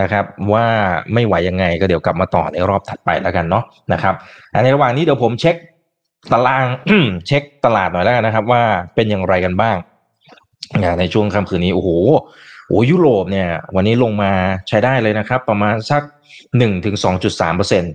[0.00, 0.66] นะครับ ว่า
[1.14, 4.14] ไม่ไหวยังไงก็เดี๋ยวกลับมาต่อในรอบถัดไปแล้วกันเนาะนะครับ
[4.62, 5.56] ในระหว่างนี้เดี๋ยวผมเช็ค
[6.32, 6.66] ตาราง
[7.26, 8.62] เช็คตลาดหน่อยแล้วกันนะครับ ว่า
[8.94, 9.76] เป็นอย่างไรกันบ้าง
[10.82, 11.88] อ่าในช่วงค่ำคืนนี้โอ้โห
[12.68, 14.32] โอ้ยุโรปเนี่ย วันนี้ลงมา
[14.68, 16.02] ใช้ได้เลยนะครับ ประมาณสัก
[16.58, 17.88] หนึ่งถึงสองจุดสามเปอร์เซ็นต์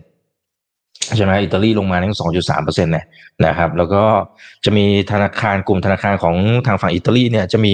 [1.16, 3.06] ใช่ไหมอิตาลีลงมาทั้งสองจุดสามเปอร์เซ็นต์เนี่ย
[3.46, 4.04] นะครับ แล้วก็
[4.66, 6.36] จะมีธนาคารกลุ่มธนาคารของ
[6.68, 7.74] ทางฝั่งอิตาลีเนี่ยจะมี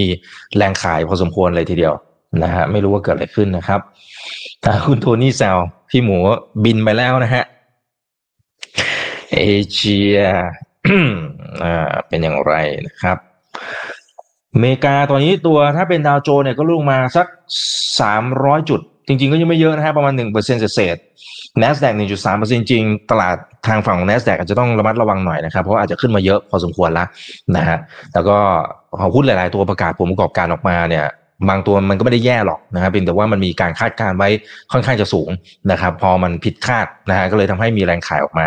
[0.56, 1.94] แรงขายพอสมควรเลยทีเดียว
[2.42, 3.80] นะฮะไม่รู้ว่าเกิดอะไรขึ้นนะครับ
[4.66, 5.56] อ่คุณโทนี่แซว
[5.90, 6.16] พี่หมู
[6.64, 7.44] บินไปแล้วนะฮะ
[9.32, 9.40] เอ
[9.72, 10.16] เชีย
[11.64, 12.54] อ่าเป็นอย่างไร
[12.86, 13.18] นะครับ
[14.54, 17.26] อเมริกาตอนนี้ตัวถ้าเป็นดาวโจนส์เนี่ยก็ลงมาสัก
[18.00, 20.96] สามร้อยจุด จริง ๆ ก็ยังไม่เยอะนะฮะประมาณหนึ่งเปอร์เซ็นต์เศษ
[21.62, 27.08] NASDAQ หนึ่งจุดสามเปอร์เซ็นต์จริง ตลาดทางฝั่งของ NASDAQ อาจจะต้องระมัดระวังหน่อยนะครับ เพราะาอาจจะขึ้นมาเยอะพอสมควรแล้ว
[27.56, 27.78] นะฮะ
[28.14, 28.36] แล้วก็
[29.14, 31.06] หุ้นหลาย ๆ ตัวประกาศผลประกอบการออกมาเนี่ย
[31.48, 34.28] บางตัวมันก็ไม่ได้แย่หรอกนะครับเพียงแต่ว่ามันมีการคาดการณ์ไว้
[34.72, 35.30] ค่อนข้างจะสูง
[35.70, 38.46] นะครับ พอมันผิดคาดนะฮะก็เลยทำให้มีแรงขายออกมา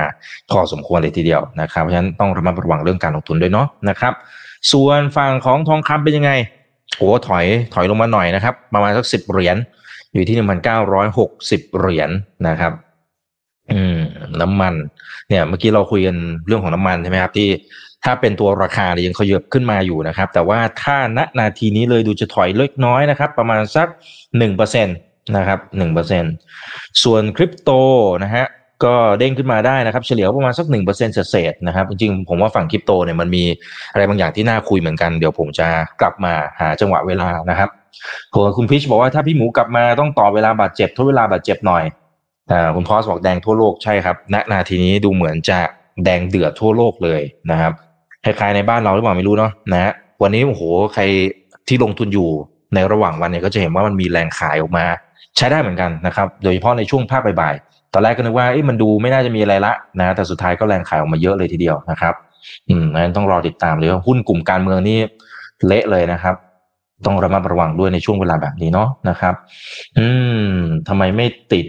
[0.52, 4.14] พอสมควรเลยทีเดียวนะครับเพราะฉะนั้นต้องระมัดระวังเรื่องการลงทุนด้วยเนาะนะครับ
[4.72, 6.32] ส่วนฝั่งของทองคำเป็นยังไง
[6.98, 9.58] โอ้ถอยถอยลงมาหน่อยนะครับ ประมาณสักสิบเหรียญ
[10.14, 12.10] อยู่ที่หนึ่งพันเก้าร้อยหกสิบเหรียญ
[12.48, 12.74] นะครับ
[13.72, 13.98] อืม
[14.42, 14.74] น้ำมัน
[15.30, 16.16] เนี่ย เมื่อกี้เราคุยกัน
[16.48, 17.48] เรื่องของน้ำมันใช่ไหมครับที่
[18.06, 23.88] ถ้าเป็นตัวราคาเนี่ยยังขยับขึ้นมาอยู่นะครับ แต่ว่าถ้าณนาทีนี้เลยดูจะถอยเล็กน้อยนะครับ ประมาณสัก
[24.38, 24.92] หนึ่งเปอร์เซ็นต
[25.38, 26.24] นะครับหนึ่งเปอร์เซ็น
[27.04, 27.70] ส่วนคริปโต
[28.24, 28.46] นะฮะ
[28.84, 33.44] ก็เด้งขึ้นมาได้นะครับ เฉลี่ยประมาณสักหนึ่งเปอร์เซ็นต์เศษนะครับ จริงๆ ผมว่าฝั่งคริปโตเนี่ยมันมี
[33.92, 35.68] อะไรบางอย่างที่น่าคุยเหมือนกัน เดี๋ยวผมจะ
[36.02, 37.70] กลับมาหาจังหวะเวลานะครับ
[38.56, 41.84] คุณพิชบอกว่าถ้าพี่หมูกลับมาต้องต่อเวลาบาดเจ็บทดเวลาบาดเจ็บหน่อย
[42.52, 45.60] อ่าคุณพอสบอกแดงทั่วโลกใช่ครับณนาทีนี้ดูเหมือนจะ
[46.06, 47.22] แดงเดือดทั่วโลกเลย
[47.52, 47.74] นะครับ
[48.26, 50.64] คล้ายๆในบ้านเราหรือเปล่าไม่รู้เนาะนะฮะวันนี้โอ้โห
[50.94, 51.04] ใคร
[51.68, 52.30] ที่ลงทุนอยู่
[52.76, 54.86] ในระหว่างวันเนี่ยก็จะเห็นว่ามันมีแรงขายออกมา
[55.38, 62.14] ใช้ได้เหมือนกันนะครับ โดยเฉพาะในช่วงภาคบ่ายๆตอนแรกก็นึกว่าเอ๊ะมันดูไม่น่าจะมีอะไรละนะ แต่สุดท้ายก็แรงขายออกมาเยอะเลยทีเดียวนะครับ
[62.70, 65.00] อืมนั้นต้องรอติดตามเลยว่าหุ้นกลุ่มการเมืองนี่
[65.68, 66.36] เละเลยนะครับ
[67.06, 69.36] ต้องระมัดระวังด้วยในช่วงเวลาแบบนี้เนาะนะครับ
[69.98, 70.08] อื
[70.46, 70.52] ม
[70.88, 71.66] ทำไมไม่ติด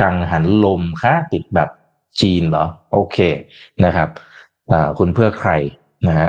[0.00, 1.68] กังหันลมคะติดแบบ
[2.20, 3.18] จีนเหรอ โอเค
[3.84, 4.08] นะครับ
[4.72, 5.50] อ่าคุณเพื่อใคร
[6.06, 6.28] นะฮะ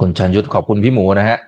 [0.00, 1.38] คุณชันยุทธขอบคุณพี่หมูนะฮะ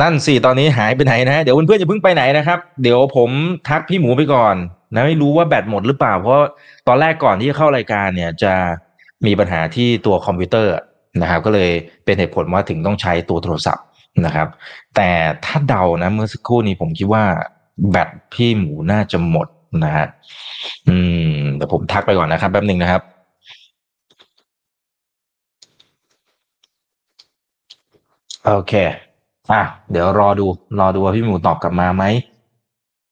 [0.00, 3.30] นั่นสิตอนนี้หายไปไหนนะฮะเดี๋ยวเพื่อนๆอย่าเพิ่งไปไหนนะครับ เดี๋ยวผม
[3.68, 4.54] ทักพี่หมูไปก่อน
[4.94, 6.36] นะไม่รู้ว่าแบตหมดหรือเปล่า เพราะ
[6.88, 8.52] ตอนแรกก่อนที่จะเข้ารายการเนี่ยจะ
[9.26, 10.72] มีปัญหาที่ตัวคอมพิวเตอร์
[11.22, 11.70] นะครับก็เลย
[12.04, 13.84] เป็นเหตุผลว่าถึงต้องใช้ตัวโทรศัพท์
[14.24, 14.48] นะครับ
[14.96, 15.10] แต่
[15.44, 17.24] ถ้าเดานะเมื่อสักครู่นี้ผมคิดว่า
[17.90, 19.48] แบตพี่หมูน่าจะหมด
[19.84, 20.06] นะฮะ
[20.88, 20.96] อื
[21.32, 23.02] มเดี๋ยวผมทักไปก่อนนะครับแป๊บหนึ่งนะครับ
[28.52, 28.74] โอเค
[29.52, 30.46] อะ เดี๋ยวรอดู
[30.78, 32.04] รอดูว่าพี่หมูตอบกลับมาไหม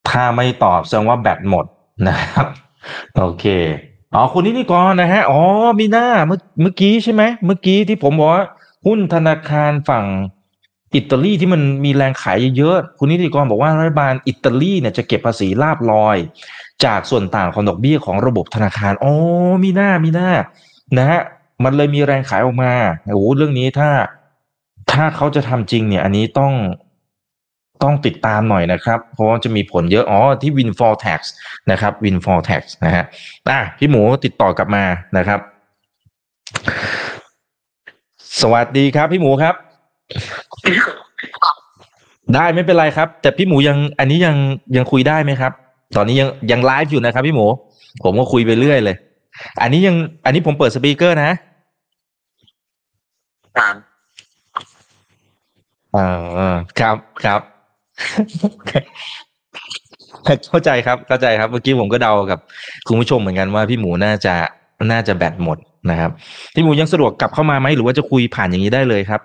[0.09, 1.65] ถ้าไม่ตอบแสดงว่าแบตหมด
[2.09, 2.47] นะครับ
[3.17, 3.45] โอเค
[4.15, 5.41] อ๋อคุณนิติกรนะฮะ อ๋อ
[5.81, 8.45] มีหน้าเมื่อเมื่อกี้ใช่ไหม เมื่อกี้ที่ผมบอกว่า
[8.87, 10.07] หุ้นธนาคารฝั่ง
[10.95, 16.17] อิตาลีที่มันมีแรงขายเยอะๆ คุณนิติกรบอกว่ารัฐบาลอิตาลีเนี่ยจะเก็บภาษีลาบลอย
[16.85, 19.13] จากส่วนต่างของดอกเบี้ยของระบบธนาคาร อ๋อ
[19.65, 20.31] มีหน้า มีหน้า
[20.99, 21.21] นะฮะ
[21.65, 22.73] มันเลยมีแรงขายออกมา
[23.11, 23.91] โอ้โห เรื่องนี้ถ้า
[24.97, 26.53] ถ้าเขาจะทำจริงเนี่ย อันนี้ต้อง
[27.83, 31.21] ต้องติดตามหน่อยนะครับ เพราะว่าจะมีผลเยอะ อ๋อ ที่ windfall tax
[31.71, 33.05] นะครับ windfall tax นะฮะ
[33.49, 34.85] อะพี่หมูติดต่อกลับมา
[35.17, 35.41] นะครับ
[38.41, 39.55] สวัสดีครับพี่หมูครับ
[42.35, 44.37] ได้ไม่เป็นไรครับ แต่พี่หมูยัง อันนี้ยัง
[44.77, 45.53] ยังคุยได้ไหมครับ
[45.97, 47.47] ตอนนี้ยังยังไลฟ์อยู่นะครับ พี่หมู
[48.05, 48.97] ผมก็คุยไปเรื่อยเลย
[49.61, 51.31] อันนี้ยัง อันนี้ผมเปิดสปีกเกอร์นะ
[53.59, 53.75] ครับ
[55.97, 57.41] อ่าครับครับ
[60.51, 62.41] เข้าใจครับเข้าใจครับ เมื่อกี้ผมก็เดากับ
[62.87, 64.35] คุณผู้ชมเหมือนกันว่าพี่หมูน่าจะ
[64.93, 65.59] น่าจะแบตหมด
[65.91, 66.11] นะครับ
[66.55, 69.21] พี่หมูยังสะดวกกลับเข้ามาไหมหรือว่าจะคุยผ่านอย่างนี้ได้เลยครับ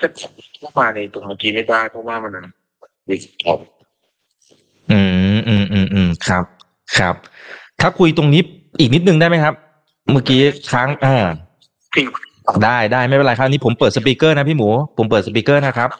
[0.00, 0.08] จะ
[0.58, 2.32] เข้ามาในตรงเมื่อกี้ไม่ได้เพราะว่ามัน
[3.08, 3.58] disrupt
[4.92, 5.00] อื
[5.36, 6.44] มอืมอืมอืมครับ
[6.98, 7.14] ครับ
[7.80, 8.42] ถ้าคุยตรงนี้
[8.78, 9.54] อีกนิดนึงได้ไหมครับ
[10.10, 10.40] เมื่อกี้
[10.70, 11.14] ค้างอ่า
[11.94, 12.04] ที่
[12.64, 14.68] ได้ได้ไม่เป็นไรครับอันนี่ผมเปิด speaker นะพี่หมู
[14.98, 15.90] ผมเปิด speaker นะครับ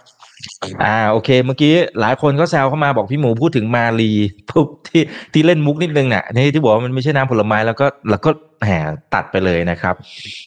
[0.84, 4.10] อ่าโอเค เมื่อกี้หลายคนก็แซวเข้ามาบอกพี่หมูพูดถึงมาลี
[4.48, 8.30] ปุ๊บที่ที่เล่นมุกนิดนึงเนี่ยที่ที่บอกว่ามันไม่ใช่น้ำผลไม้แล้วก็แล้วก็
[8.66, 9.94] แหมตัดไปเลยนะครับ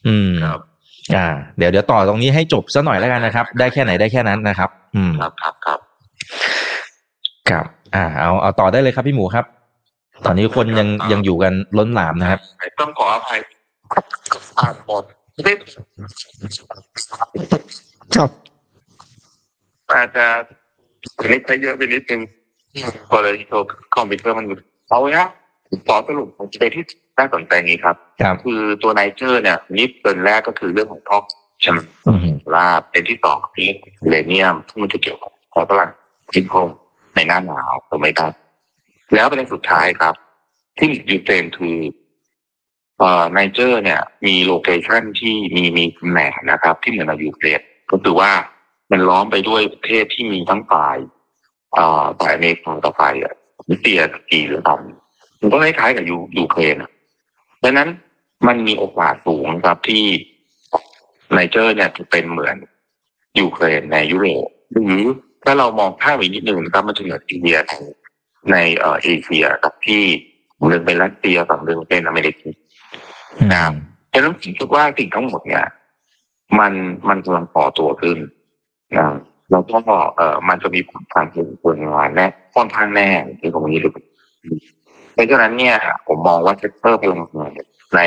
[0.07, 0.59] อืมครับ
[1.15, 1.27] อ่า
[1.57, 5.79] เดี๋ยวเดี๋ยวต่อตรงนี้ให้จบซะหน่อยแล้วกันนะครับ ได้แค่ไหนได้แค่นั้นนะครับ อืมครับครับครับ
[7.49, 9.45] ครับ อ่า เอาเอาต่อได้เลยครับพี่หมูครับ
[10.25, 12.39] ตอนนี้คนยังยังอยู่กันล้นหลามนะครับ
[12.79, 13.39] ต้องขออภัย
[14.59, 15.16] อ่านหมดไม่
[18.15, 18.29] ครับ
[19.91, 20.25] อาจจะ
[21.31, 22.21] นิดไปเยอะไปนิดนึง
[23.11, 23.57] ก็เลยโทร
[23.95, 24.59] คอมพิวเตอร์มันหยุด
[24.89, 25.27] เอาไว้นะ
[25.88, 26.85] ขอสรุปของประเด็นที่
[27.17, 31.23] น่าสนใจนี้ครับครับ คือตัวไนเจอร์เนี่ยนี่เป็นแรกก็คือเรื่องของท็อก
[31.61, 33.69] ใช่ไหมอืมลาเป็นที่สองคือ
[34.09, 35.89] เลเนียมที่มันจะเกี่ยวกับของตลาด
[36.33, 36.67] ทิพง
[37.15, 38.31] ในหน้าหนาวถูกไหมครับ
[39.13, 40.15] แล้วประเด็นสุดท้ายครับ
[40.77, 41.75] ที่ยูเครนคือ
[42.99, 46.19] เอ่อไนเจอร์เนี่ยมีโลเคชันที่มีมีแหน
[46.51, 48.31] นะครับ ที่เหมือนกับยูเครนก็คือว่า
[48.91, 50.97] มันล้อมไปด้วยประเทศที่มีทั้งฝ่าย
[51.73, 53.13] เอ่อฝ่ายอเมริกากับฝ่าย
[53.69, 56.91] นิเตียกีหรือต่ำมันก็คล้ายๆกับยูยูเครนอะ
[57.63, 57.89] ดังนั้น
[58.47, 60.05] มันมีโอกาสสูงครับที่
[61.33, 62.55] ไนเจอร์เนี่ยจะเป็นเหมือน
[63.39, 65.03] ยูเครนในยุโรปหรือ
[65.43, 67.57] ถ้าเรามองภาพอีกนิดหนึ่งนะครับมันจะเหมือนอินเดีย
[68.51, 70.03] ในเออเอเชียกับที่
[70.67, 72.47] หนึ่งเป็นรัสเซียฝั่งหนึ่งเป็นอเมริกา
[73.53, 73.71] ครับ
[74.13, 75.65] ฉะนั้นผมคิดว่าสิ่งทั้งหมดเนี่ย
[76.59, 76.73] มัน
[77.09, 78.17] มันกำลังต่อตัวขึ้น
[78.97, 79.07] นะ
[79.51, 79.78] แล้วก็
[80.15, 81.25] เอ่อมันจะมีผลทาง
[81.63, 83.09] พลังงานแน่ค่อนข้างแน่
[83.39, 83.91] ที่ตรงนี้เลย
[85.13, 85.75] เพราะฉะนั้นเนี่ย
[86.07, 87.51] ผมมองว่า sector พลังงาน
[87.95, 87.99] ใน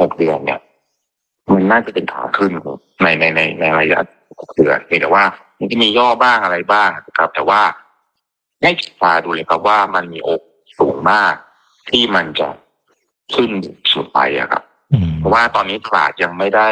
[0.00, 0.60] หกเดือนเนี่ย
[1.54, 2.52] มันน่าจะเป็นขาขึ้น
[3.02, 3.98] ในในในในระยะ
[4.40, 5.24] หกเดือนเพียงแต่ว่า
[5.58, 7.62] มันจะมีย่อบ้างอะไรบ้างนะครับ แต่ว่า
[8.62, 10.40] ให้จับตาดูเลยครับว่ามันมีโอก
[10.78, 11.34] สูงมาก
[11.90, 12.48] ที่มันจะ
[13.36, 13.50] ขึ้น
[13.92, 14.62] สุดไปอะครับ
[14.92, 16.68] อืมเพราะว่าตอนนี้ตลาดยังไม่ได้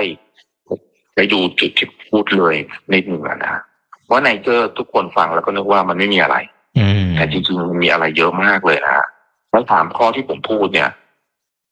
[1.14, 2.54] ไปดูจุดที่พูดเลย
[2.92, 3.62] นิดหนึ่งอะนะ
[4.10, 6.36] ว่าไนเจอร์ทุกคนฟังแล้วก็นึกว่ามันไม่มีอะไร
[6.78, 9.06] อืมแต่จริงๆมันมีอะไรเยอะมากเลยนะฮะ
[9.50, 10.90] แล้วถามข้อที่ผมพูดเนี่ย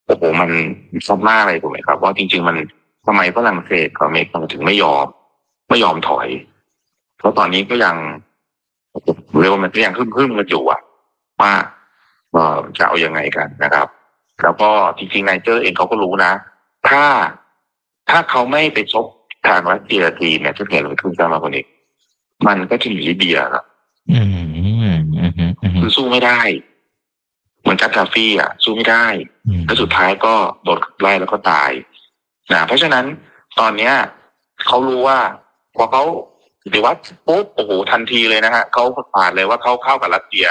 [0.07, 0.51] โอ้โหมัน
[1.07, 2.57] ซับมากเลยถูกไหมครับว่าจริง ๆ มัน
[3.07, 5.07] ทำไมฝรั่งเศสกับอเมริกาถึงไม่ยอม
[5.71, 6.29] ไม่ยอมถอย
[7.19, 7.97] เพราะตอนนี้ก็ยัง
[9.41, 10.81] เรียกว่ามันก็ยังพึ่งๆกันอยู่อะ
[11.41, 11.53] ว่า
[12.33, 13.87] เอ่อจะเอายังไงกันนะครับ
[14.43, 16.33] แล้วก็จริงๆไนเจอร์เองเขาก็รู้นะ
[16.89, 17.05] ถ้า
[18.11, 19.07] ถ้าเขาไม่ไปชก
[19.47, 21.65] ทางรัสเซียทีเนี่ยจะเกิดอะไรขึ้นตามมาคนนี้
[22.47, 23.65] มันก็จะหนีลิเบียครับ
[24.13, 24.49] อืมอืม
[25.19, 26.41] อืมอืมอืมคือสู้ไม่ได้
[27.63, 29.07] เหมือนกัตกาฟีอะ สู้ไม่ได้
[29.49, 30.35] อืมแล้วสุดท้ายก็
[30.65, 31.71] โดนขับไล่แล้วก็ตาย
[32.53, 33.05] นะเพราะฉะนั้น
[33.59, 33.95] ตอนเนี้ย
[34.67, 35.19] เขารู้ว่า
[35.77, 36.03] พอเขา
[36.65, 40.47] ปฏิวัติปุ๊บโอ้โหทันทีเลยนะฮะเขาประกาศเลยว่าเขาเข้ากับรัสเซีย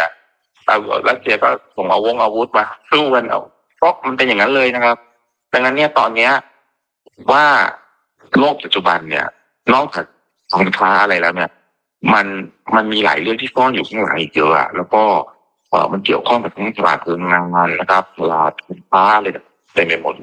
[0.65, 0.77] เอา
[1.09, 3.41] รัสเซียก็ส่งเอาวงอาวุธมาสู้กันเอา
[3.77, 4.97] เพราะมันเป็นอย่างนั้นเลยนะครับ
[5.53, 6.31] ดังนั้นเนี่ยตอนเนี้ย
[7.31, 7.45] ว่า
[8.39, 9.25] โลกปัจจุบันเนี่ย
[9.73, 10.05] นอกจาก
[10.59, 11.51] สินค้าอะไรแล้วเนี่ย
[12.13, 12.25] มัน
[12.75, 15.03] มันมีหลายเรื่องที่ซ่อนอยู่ข้างหลังอีกเยอะอะแล้วก็
[15.69, 19.27] เออมันเกี่ยวข้องกับทั้งตลาดพลังงานนะครับตลาดสินค้าอะไร
[19.73, 20.13] เต็มไปหมด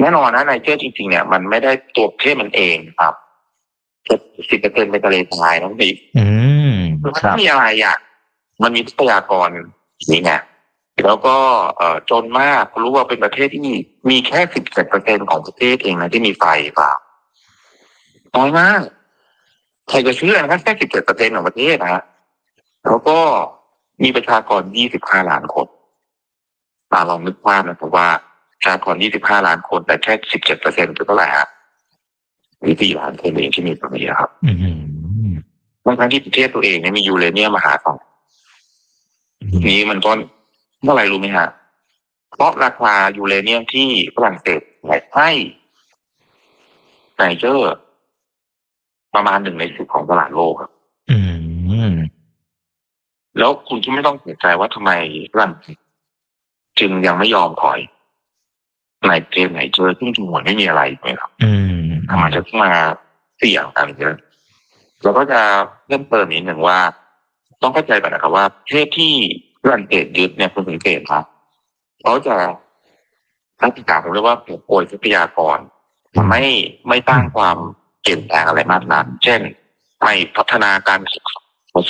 [0.00, 3.14] แน่นอนนะไนเจอร์จริงๆเนี่ยมันไม่ได้ตัวประเทศมันเองครับ
[4.50, 6.24] สิบเปอร์เซ็นต์เป็นทะเลทรายน้องบิ๊กอื
[6.72, 7.96] มมันครับไม่มีอะไรอะ
[8.62, 9.48] มันมีทรัพยากร
[10.10, 10.32] นี่ไง
[11.06, 11.36] แล้วก็
[11.76, 13.74] เอ่อจนมากรู้ว่าเป็นประเทศที่มี
[14.10, 16.44] มีแค่สิบเจ็ดเปอร์เซ็นของประเทศเองนะที่มีไฟ
[16.74, 16.92] เปล่า
[18.36, 18.80] น้อยมาก
[19.88, 22.02] ใครจะเชื่อนะครับแค่สิบเจ็ดเปอร์เซ็นของประเทศนะฮะ
[22.86, 23.18] แล้วก็
[24.02, 25.66] มีประชากรยี่สิบห้าล้านคน
[26.92, 28.08] มาลองนึกภาพนะครับว่า
[28.52, 31.48] ประชากรยี่สิบห้าล้านคน แต่แค่สิบเจ็ดเปอร์เซ็นต์คือเท่าไหร่ฮะ
[32.60, 35.34] หรือสี่ล้านคนเองที่มีตรงนี้ครับอืม
[35.84, 37.98] ทั้งทั้งที่ประเทศตัวเองเนี่ยมียูเรเนียมมหาศาล
[39.68, 40.10] นี้มันก็
[40.82, 41.48] เท่าไหร่รู้ไหมฮะ
[42.32, 44.60] เพราะราคายูเรเนียมที่ฝรั่งเศส
[45.14, 45.30] ให้
[47.16, 47.66] ไนเจอร์
[49.14, 50.70] ประมาณหนึ่งในสิบของตลาดโลกครับ
[51.10, 51.18] อื
[51.92, 51.94] ม
[53.38, 54.90] แล้วคุณก็ไม่ต้องสนใจว่าทำไม
[55.32, 55.78] ฝรั่งเศส
[56.78, 57.80] จึงยังไม่ยอมถอย
[59.08, 62.72] ในเกมไหนเจอซึ่งจริงๆมันไม่มีอะไรเลยครับอืมทำไมจะต้องมา
[63.38, 64.16] เสี่ยงกันเยอะ
[65.02, 65.40] เราก็จะ
[65.86, 66.78] เพิ่มเติมนิดหนึ่งว่า
[67.62, 69.14] ต้องเข้าใจก่อนนะครับว่าประเทศที่
[69.62, 71.24] ฝรั่งเศสยึดเนี่ยคุณสังเกตครับ
[72.02, 72.34] เขาจะ
[73.60, 74.36] นักศึกษาผมเรียกว่า
[74.66, 75.58] โอยทรัพยากร
[76.28, 76.42] ไม่
[76.88, 77.56] ไม่ตั้งความ
[78.02, 79.40] เปลี่ยนแปลงอะไรมากนักเช่น
[80.02, 81.40] ไม่พัฒนาการศึกษา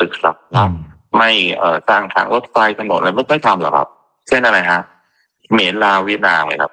[0.00, 0.74] ศึกษาอืม
[1.16, 3.88] ไม่เอ่อสร้างทางรถไฟถนนอะไรไม่ไม่ทำหรอกครับ
[4.28, 4.80] เช่นอะไรฮะ
[5.52, 6.72] เหมียนลาวเวียดนามเลยครับ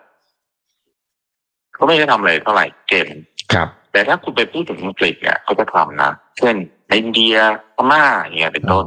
[1.74, 3.08] เขาไม่ได้ทำอะไรเท่าไหร่เก่ง
[3.54, 6.56] ครับ แต่ถ้าคุณไปพูดถึงอังกฤษเนี่ยเขาจะทำนะ เช่น
[6.92, 7.36] อินเดีย
[7.76, 8.86] พม่าอย่างเงี้ยเป็นต้น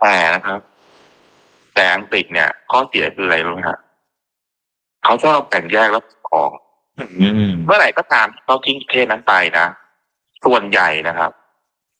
[0.00, 0.60] แต่นะครับ
[1.74, 3.78] แต่อังกฤษเนี่ยข้อเสียคืออะไรรู้ไหมฮะ
[5.04, 6.50] เขาชอบแบ่งแยกแล้วของ
[6.98, 9.66] อืมเมื่อไหร่ก็ตามที่เขาทิ้งประเทศนั้นไปนะ
[10.44, 11.30] ส่วนใหญ่นะครับ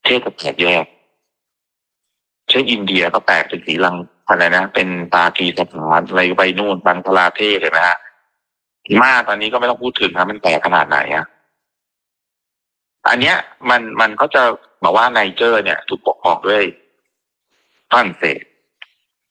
[0.01, 0.85] ประเทศจะแตกแยก
[2.51, 3.97] เช่นอินเดียก็แตกเป็นศรีลัง
[4.29, 7.99] อะไรนะเป็นปากีสถานอะไรไปนู่นบังคลาเทศเห็นไหมฮะ
[9.03, 11.27] มาตอนนี้ก็ไม่ต้องพูดถึงนะมันแตกขนาดไหนอะ
[13.11, 13.37] อันเนี้ย
[13.71, 14.43] มันมันก็จะ
[14.83, 16.65] บอกว่าไนเจอร์เนี่ย ถูกปกครองด้วย
[17.93, 18.43] ฝรั่งเศส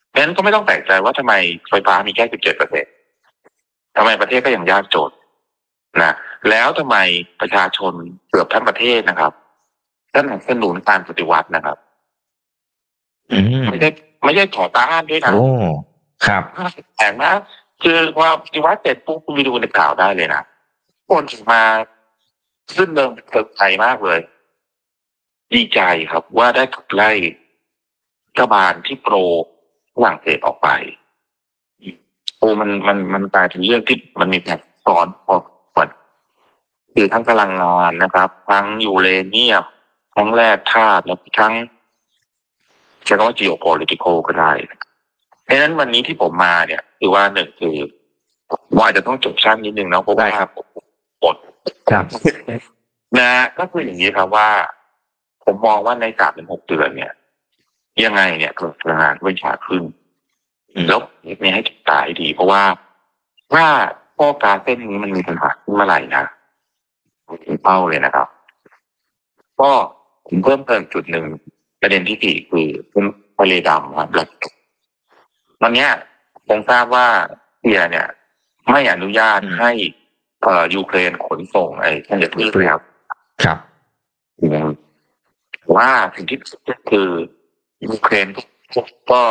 [0.09, 1.33] เพราะฉะนั้นก็ไม่ต้องแปลกใจว่าทำไม
[1.69, 2.85] ไฟฟ้ามีแค่สิบเจ็ดเปอร์เซ็น
[3.97, 5.11] ทำไมประเทศก็ยังยากจน
[6.01, 6.13] นะ
[6.49, 6.97] แล้วทำไม
[7.41, 7.93] ประชาชน
[8.29, 9.33] เกือบทั้งประเทศนะครับ
[10.15, 11.77] สนับสนุนการปฏิวัตินะครับ
[13.31, 13.89] อืมไม่ได้
[14.25, 15.47] ไม่ได้ต่อต้านด้วยนะโอ้
[16.25, 16.43] ครับ
[16.95, 17.33] แปลกนะ
[17.81, 20.43] คือว่าปฏิวัติเสร็จปุ๊บคุณไปดูในข่าวได้เลยนะ
[21.09, 21.63] คนมา
[22.75, 24.19] ขึ้นเดิมเติบใจมากเลย
[25.53, 25.81] ดีใจ
[26.11, 27.44] ครับว่าได้ขับไล่รั
[28.39, 29.15] ฐบาลที่โปร
[29.93, 30.69] ฝรั่งเศสออกไป
[32.37, 35.37] โอ้มันมันมันกลายเป็นเรื่องที่มันมีแบบสอนพอ
[35.73, 35.87] หมด
[36.93, 39.63] คือทั้งพลังงานนะครับ ทั้งยูเรเนียม
[40.15, 41.53] ทั้งแร่ธาตุแล้วทั้ง
[43.05, 44.51] ใช้คำว่า geopolitical ก็ได้
[45.43, 47.75] เพราะฉะนั้นวันนี้ที่ผมมาเนี่ย คือว่าหนึ่งคือ
[48.77, 50.67] ว่าจะต้องจบชั้นนิดนึงนะเพราะว่าผม
[51.21, 51.35] ปลด
[51.89, 52.05] ครับ
[53.19, 53.29] นะ
[53.59, 54.49] ก็คืออย่างนี้ครับว่า
[55.45, 57.11] ผมมองว่าในสามถึงหกเดือนเนี่ย
[58.03, 59.83] ยังไงเนี่ยเกิดพลังงานวิชาขึ้น
[60.73, 62.63] อืมแล้วนี่ให้ติดตายดี เพราะว่า
[63.53, 63.65] ถ้า
[64.17, 66.23] ข้อการเส้นนี้มันมีปัญหาขึ้นเมื่อไหร่นะ
[67.27, 68.27] ผมถึงเป้าเลยนะครับ
[69.61, 69.71] ก็
[70.27, 71.25] ผมเพิ่มเติมจุดหนึ่ง
[71.81, 73.05] ประเด็นที่สี่คือเป็น
[73.37, 74.27] ทะเลดำครับแล้ว
[75.61, 75.89] ตอนเนี้ย
[76.47, 77.07] ผมทราบว่า
[77.59, 78.07] เซียเนี่ย
[78.71, 79.71] ไม่อนุญาตอืมให้
[80.43, 82.83] เอ่อยูเครนขนส่งไอ้ธัญพืชเลยครับ
[83.43, 83.59] ครับ
[85.75, 86.39] ว่าสิ่งที่
[86.91, 87.09] คือ
[87.83, 88.27] ยูเครน
[88.73, 89.21] ก็ก็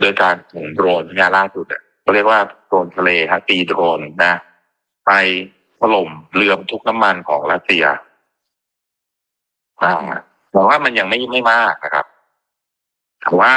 [0.00, 4.34] โดยการส่งโดรนงานล่าสุดอะเขาเรียกว่าโดรนทะเลฮะตีโดรนนะ
[5.06, 5.10] ไป
[5.80, 7.84] ถล่มเรือบรรทุกน้ำมันของรัสเซีย
[9.82, 9.92] อ่า
[10.52, 12.06] แต่ว่ามันยังไม่ไม่มากนะครับ
[13.22, 13.52] แต่ว่า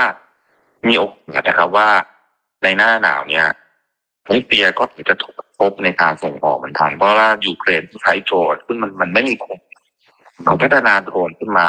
[0.88, 1.90] มีโอกาสนะครับว่า
[2.64, 3.46] ในหน้าหนาวเนี่ย
[4.30, 9.58] รัสเซียก็จะถูกกระทบในการส่งออกเหมือนกันเพราะว่ายูเครนใช้โดรนซึ่งมันมันไม่มีคน
[10.46, 11.68] เขาพัฒนาโดรนขึ้นมา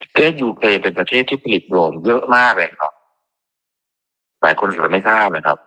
[0.00, 2.92] ประเทศยูเครนเป็นประเทศที่ผลิตโดรนเยอะมากเลยครับ
[4.42, 5.58] หลายคนอาจจะไม่ทราบนะครับ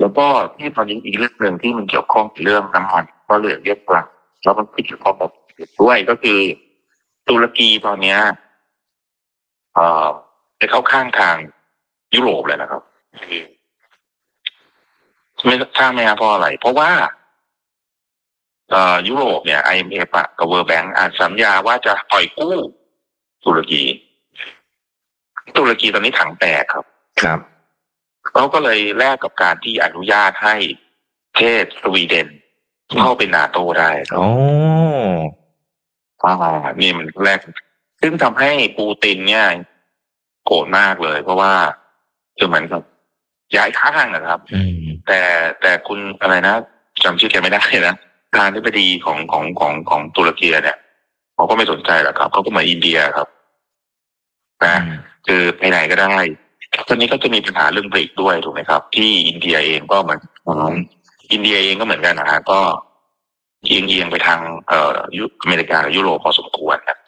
[0.00, 0.26] แล้วก็
[0.58, 4.02] ที่ตอนนี้อีกเรื่องหนึ่งที่มันเกี่ยวข้องกับเรื่องน้ำมันก็เรื่องเรียกว่า
[4.42, 5.30] แล้วมันเกี่ยวข้องกับ
[5.80, 6.38] ด้วยก็คือ
[7.28, 8.18] ตุรกีตอนเนี้ย
[9.74, 10.06] เอ่อ
[10.56, 11.36] ไปเข้าข้างทาง
[12.14, 12.82] ยุโรปเลยนะครับ
[15.44, 16.90] ไม่ทราบไหมครับเพราะอะไร เพราะว่า
[18.70, 22.56] เออยุโรปเนี่ย IMF อะกับ World Bank อ่านสัญญาว่าจะปล่อยกู้
[23.44, 23.82] ตุรกี
[25.56, 26.84] ตุรกีตอนนี้ถังแตกครับ
[27.22, 27.38] ครับ
[28.28, 30.56] เขาก็เลยแลกกับการที่อนุญาตให้
[31.32, 32.28] ประเทศสวีเดน
[33.00, 34.28] เข้าเป็นนาโตได้ครับโอ้
[36.22, 36.34] อ่า
[36.80, 37.38] นี่มันแรก
[38.00, 39.46] ซึ่งทำให้ปูตินเนี่ย
[40.46, 41.52] โกรธมากเลย เพราะว่า
[42.36, 42.82] คือเหมือนกับ
[43.56, 44.76] ย้ายข้างนะครับอืม
[45.06, 45.20] แต่
[45.60, 46.54] แต่คุณอะไรนะ
[47.04, 47.94] จำชื่อแกไม่ได้นะ
[48.36, 50.78] ทางที่ปดีของของของของตุรกีเนี่ย
[51.34, 53.28] เขาก็ไม่สนใจหรอกครับเขาก็เหมือนอินเดียครับ
[54.64, 54.76] นะ
[55.26, 56.12] คือไปไหนก็ได้
[56.88, 60.20] ตอนนี้ก็จะมีปัญหาเรื่องบริกด้วยถูกไหมครับ ที่อินเดียเองก็เหมือน
[61.32, 62.60] อินเดียเองก็เหมือนกันนะฮะก็
[63.66, 66.98] เอียงเอียงไปทางเอ่อยุอเมริกากับยุโรปพอสมควรนะ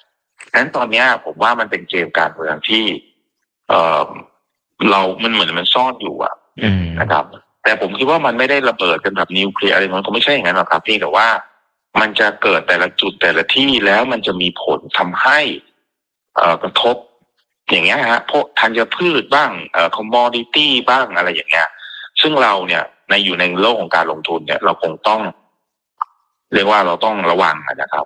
[0.51, 2.85] ฉะนั้นตอนเนี้ย ผมว่ามันเป็นเกมการเมืองที่
[3.69, 4.07] เอ่อ
[4.91, 7.25] เรา มันเหมือนมันซ่อนอยู่อะอืมนะครับ
[7.65, 11.27] แต่ผมคิดว่ามันไม่ได้ระเบิดกันแบบนิวเคลียร์อะไรมันก็ไม่ใช่อย่างนั้นหรอกครับเพียงแต่ว่า
[12.01, 15.41] มันจะเกิดแต่ละจุดแต่ละที่แล้วมันจะมีผลทำให้
[16.37, 16.97] เอ่อกระทบ
[17.71, 21.69] อย่างเงี้ยฮะพวกธัญพืชบ้างเอ่อคอมมอดิตี้บ้างอะไรอย่างเงี้ย
[22.21, 25.23] ซึ่งเราเนี่ยในอยู่ในโลกของการลงทุนเนี่ย เราคงต้อง
[26.55, 28.05] เรียกว่าเราต้องระวังนะครับ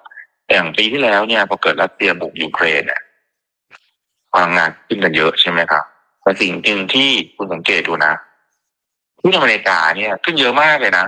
[0.50, 3.02] อย่างปีที่แล้วเนี่ยพอเกิดรัสเซียบุกยูเครนเนี่ย
[4.32, 5.84] พลังงานขึ้นกันเยอะใช่ไหมครับ
[6.22, 8.12] แต่สิ่งหนึ่งที่คุณสังเกตดูนะ
[9.20, 11.06] ที่อเมริกาเนี่ย ขึ้นเยอะมากเลยนะ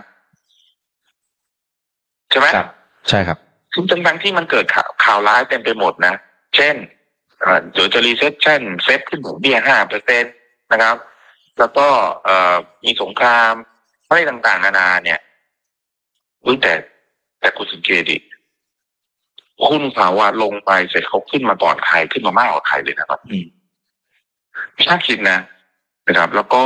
[2.33, 2.69] ใช่ไหมครับ
[3.09, 3.39] ใช่ครับ
[3.75, 6.15] ซึ่งทั้งๆที่มันเกิดข่าวข่าวร้ายเต็มไปหมดนะ
[6.57, 6.75] เช่น
[7.41, 10.29] เอ่อเดี๋ยวจะ recession Fed ขึ้นดอกเบี้ยห้าเปอร์เซ็นต์
[10.73, 10.97] นะครับ
[11.59, 11.87] แล้วก็
[12.25, 12.55] เอ่อ
[12.85, 13.53] มีสงคราม
[14.07, 15.21] อะไรต่างๆ นานาเนี่ย
[16.45, 16.73] อุ๊ยแต่
[17.41, 18.19] แต่คุณสังเกตดิ
[19.69, 23.47] หุ้นเขาว่าลงไปเสร็จเขาขึ้นมาก่อนใครขึ้นมามากกว่าใครเลยนะครับอืม
[24.75, 25.39] ไม่น่าคิดนะ
[26.07, 26.65] นะครับ แล้วก็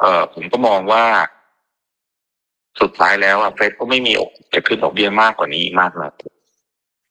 [0.00, 1.04] เอ่อผมก็มองว่า
[2.80, 6.12] สุดท้ายแล้วอะเฟดก็ไม่มีโอกาสจะขึ้นดอกเบี้ยมากกว่านี้มากนะ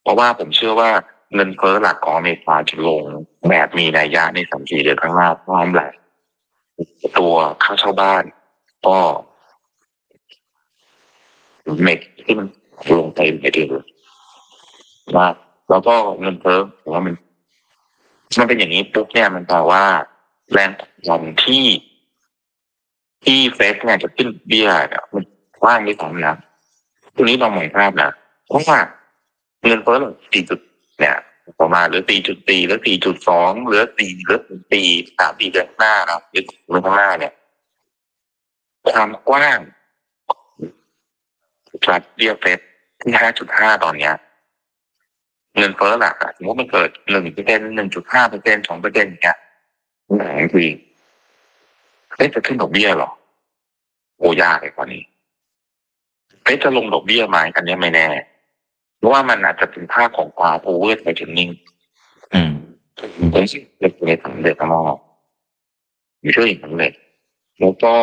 [0.02, 0.90] เพราะว่าผมเชื่อว่า
[1.34, 3.02] เงินเฟ้อหลักของอเมริกาจะลง
[3.50, 5.92] แบบมีนัยยะในสามสี่เดือนข้างหน้าพร้อมแหละ
[7.18, 7.34] ตัว
[7.64, 8.24] ค่าเช่าบ้าน
[8.88, 8.98] ก็
[11.82, 12.48] เมกที่มัน
[12.98, 13.86] ลงไปไม่ดีเลย
[15.16, 15.28] ว่า
[15.70, 17.14] แล้วก็เงินเฟ้อผมว่ามัน
[18.40, 19.84] มันเป็นอย่างนี้ปุ๊บเนี่ยมันแปลว่า
[20.52, 21.66] แรงกดดันที่
[23.24, 25.24] ที่เฟสเนี่ยจะขึ้นเบี้ยเนี่ยมัน
[25.66, 26.36] ว้างไม่สอนะ
[27.16, 28.12] ตรงนี้ลองมองภาพนะ
[28.48, 28.80] เพราะว่า
[29.66, 29.98] เงินเฟ้อ
[30.34, 30.60] สี่จุด
[31.00, 31.16] เนี่ย
[31.62, 34.42] ประมาณหรือสี่จุดสี่หรือสี่จุดสองหรือสี่หรือ
[34.72, 34.88] สี่
[35.18, 37.34] สามสี่เดือนหน้านะหรือเดือนข้างหน้าเนี่ย
[38.92, 39.60] ความกว้าง
[41.84, 42.60] ตรัสเบี้ยเฟส
[43.02, 44.14] ที่ห้าจุดห้าตอนเนี้ย
[45.58, 49.38] เงินเฟ้อหลักอะสมมติมันเกิดหนึ่งเปอร์เซ็นหนึ่งจุดห้าเปอร์เซ็นสองเปอร์เซ็นอย่างเงี้ย
[50.18, 50.66] หนังที
[52.16, 53.10] เอ๊ะจะขึ้นดอกเบี้ยหรอ
[54.18, 55.04] โอ้ยากเลยกว่านี้
[56.44, 58.08] เอ๊ะจะลงดอกเบี้ยไหมอันเนี้ยไม่แน่
[58.98, 61.50] เพราะว่ามันอาจจะเป็นภาคของความโอเวอร์ไทเทนนิ่ง
[62.34, 62.52] อืม
[63.34, 64.98] ผมสิเล็กในสำเร็จมาก
[66.24, 66.94] มีช่วยอีกสำเร็จ
[67.60, 67.94] แล้วก็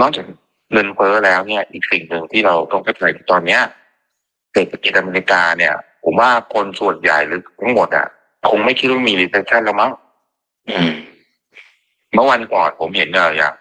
[0.00, 0.26] นอกจาก
[0.72, 3.60] เงินเฟ้อแล้วเนี่ย อีกสิ่งหนึ่งที่เราต้องเข้าใจตอนเนี้ย
[4.52, 8.06] เศรษฐกิจอเมริกาเนี่ย ผมว่าคนส่วนใหญ่หรือทั้งหมดอะ
[8.48, 9.92] คงไม่คิดว่ามี recession แล้วมั้ง
[10.68, 10.90] อืม
[12.14, 13.54] เมื่อวันก่อนผมเห็นเนี่ยอย่าง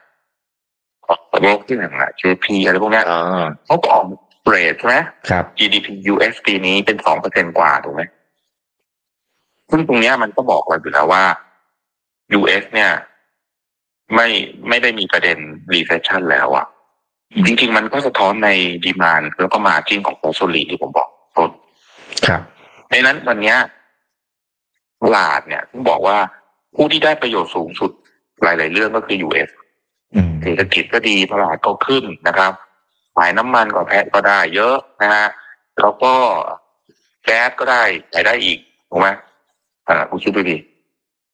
[1.41, 3.19] โลกที่หนึ่งอะ JP อะไรพวกเนี้ยอ๋อ
[3.65, 4.05] เขาก็ออก
[4.47, 4.97] เรทใช่ไหม
[5.29, 8.03] ครับ GDP US ปีนี้เป็นสองเปอร์เซ็นกว่าถูกไหม
[9.71, 11.23] ซึ่งตรงเนี้ยมันก็บอกไว้อยู่แล้วว่า
[12.39, 12.91] US เนี่ย
[14.15, 14.27] ไม่
[14.69, 15.37] ไม่ได้มีประเด็น
[15.73, 16.65] recession แล้วอะ
[17.45, 18.49] จริง ๆ มันก็สะท้อนใน
[18.85, 21.49] ดีมานแล้วก็มาจิ้งของโอโซลีที่ผมบอกต้น
[22.27, 22.41] ครับ
[22.91, 23.57] ในนั้นวันเนี้ย
[25.01, 26.17] ตลาดเนี่ยต้องบอกว่า
[26.75, 27.91] ผู้ที่ได้ประโยชน์สูงสุด
[28.43, 29.66] หลาย ๆ เรื่องก็คือ US อืม
[30.41, 32.53] เศรษฐกิจก็ดีตลาดก็ขึ้นนะครับ
[33.15, 35.27] ขายน้ำมันก็แพะก็ได้เยอะนะฮะ
[35.81, 36.13] แล้วก็
[37.23, 37.83] แก๊สก็ได้
[38.13, 39.07] ขายได้อีกถูกไหม
[39.87, 40.57] อ่าคุณคิดดูดิ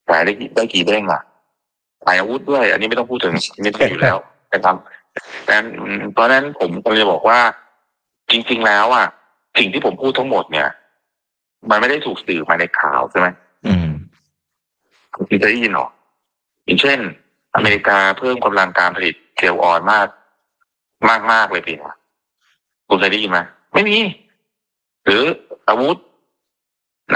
[0.09, 1.21] ขายได้กี่ได้กี่เด้งอะ
[2.05, 4.17] ขายอาวุธด้วย อันนี้ไม่ต้องพูดถึงอันนี่เป็นอยู่แล้ว
[4.53, 4.75] นะครับ
[5.47, 5.65] ดังนั้น
[6.13, 7.39] เพราะฉะนั้นผมก็เลยบอกว่า
[8.31, 9.07] จริง ๆ แล้วอะ
[9.57, 10.67] สิ่งที่ผมพูดทั้งหมดเนี่ย
[11.69, 13.27] มันไม่ได้ถูกสื่อมาในข่าวใช่ไหม
[13.65, 13.87] อืม
[15.15, 15.87] คุณเคยได้ยินหรอ
[16.65, 16.99] อย่างเช่น
[17.55, 20.07] อเมริกาเพิ่มกำลังการผลิตเซลล์ออยล์มาก
[21.09, 21.91] มากมากๆเลยปีนี้
[22.87, 23.39] คุณเคยได้ยินไหม
[23.73, 23.97] ไม่มี
[25.05, 25.23] หรือ
[25.67, 25.97] อาวุธ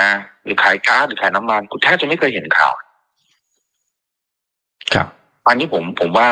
[0.01, 0.11] นะ
[0.43, 2.73] หรือขายก๊าซหรือขายน้ำมันคุณแทบจะไม่เคยเห็นข่าว
[4.93, 5.07] ครับ
[5.47, 6.27] อันนี้ผมผมว่า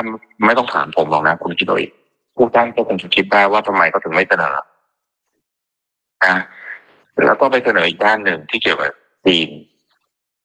[0.45, 1.91] ไม่ต้องถามผมหรอกนะ คุณคิดเอาเอง
[2.35, 4.55] ผู้ตั้งก็คงจะคิดได้ว่าทำไมเขาถึงไม่เสนอ
[6.25, 6.35] นะ
[7.25, 8.93] แล้วก็ไปเสนออีกด้านหนึ่งที่เกี่ยวกับ
[9.25, 9.49] จีน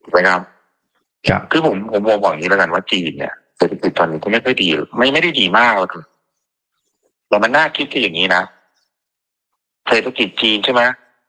[0.02, 0.40] ถูกไหมครับ
[1.28, 5.96] ครับ คือผมผมมองอย่างนี้แล้วกันว่าจีนเนี่ย เศรษฐกิจตอนนี้ก็ไม่ค่อยดี ไม่ไม่ได้ดีมากหรอก
[7.28, 8.42] แต่มันน่าคิดคืออย่างนี้นะ
[9.88, 10.82] เศรษฐกิจจีนใช่ไหม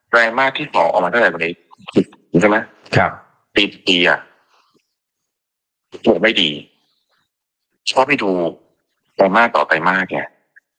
[0.09, 1.53] ไตรมาสที่สองออกมาเท่าไหร่วันนี้
[2.41, 2.57] ใช่ไหม
[2.95, 3.11] ครับ
[3.55, 4.19] ปีปีอะ
[6.03, 6.49] โอ้ไม่ดี
[7.91, 8.29] ชอบไปดู
[9.15, 10.27] ไตรมาสต่อไตรมาสเนี่ย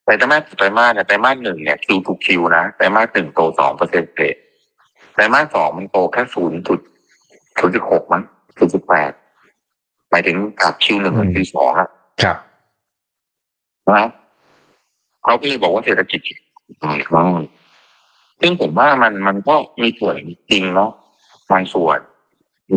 [0.05, 4.37] ไตรมาสต่อไตรมาสเนี่ยไตรมาสหนึ่งเนี่ยคิวถูกคิวนะไตรมาสหนึ่งโตสองเปอร์เซ็นต์เศษ
[5.15, 6.81] ไตรมาสสองมันโตแค่ศูนย์จุด
[7.59, 8.23] ศูนย์จุดหกมั้ง
[8.57, 9.13] ศูนย์จุดแปด
[10.13, 11.89] หมายถึงกับคิวหนึ่งกับคิวสองอะ
[12.23, 12.37] ครับ
[13.91, 14.07] นะ
[15.25, 16.21] เขาก็เลยบอกว่าเศรษฐกิจ
[18.41, 20.15] ซึ่งผมว่ามันมันก็มีส่วน
[20.51, 20.91] จริงเนาะ
[21.51, 21.99] บางส่วน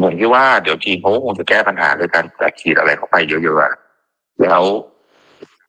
[0.03, 3.73] ผมคิดว่าเดี๋ยวจีนเขาก็คงจะแก้ปัญหาโดยการแจกฉีดอะไรเข้าไปเยอะๆอะ
[4.41, 4.63] แล้ว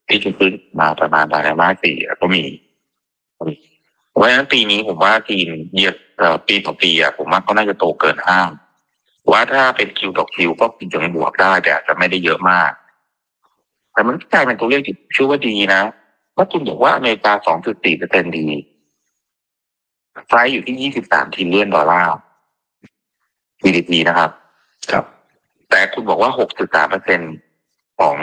[0.08, 2.44] ที่จะขึ้นมาประมาณไตรมาสสี่อะก็มี
[4.10, 8.48] เพราะฉะนั้นปีนี้ผมว่าจีนเยียดเอ่อปีต่อปีอะผมว่าก็น่าจะโตเกินห้า
[9.30, 12.70] ว่าถ้าเป็น Q ต่อ Q ก็ยังบวกได้แต่อาจจะไม่ได้เยอะมาก
[13.92, 15.82] แต่มันกลายเป็นตัวเลขที่ชื่อว่าดีนะ
[16.32, 17.32] เพราะคุณบอกว่าอเมริกา
[17.64, 18.46] 2.4เปอร์เซ็นดี
[20.26, 22.16] ไฟล์อยู่ที่23 trillion ดอลลาร์
[23.62, 24.30] GDP นะครับ
[24.90, 25.04] ครับ
[25.70, 27.20] แต่คุณบอกว่า6.3เปอร์เซ็น
[27.98, 28.16] ของ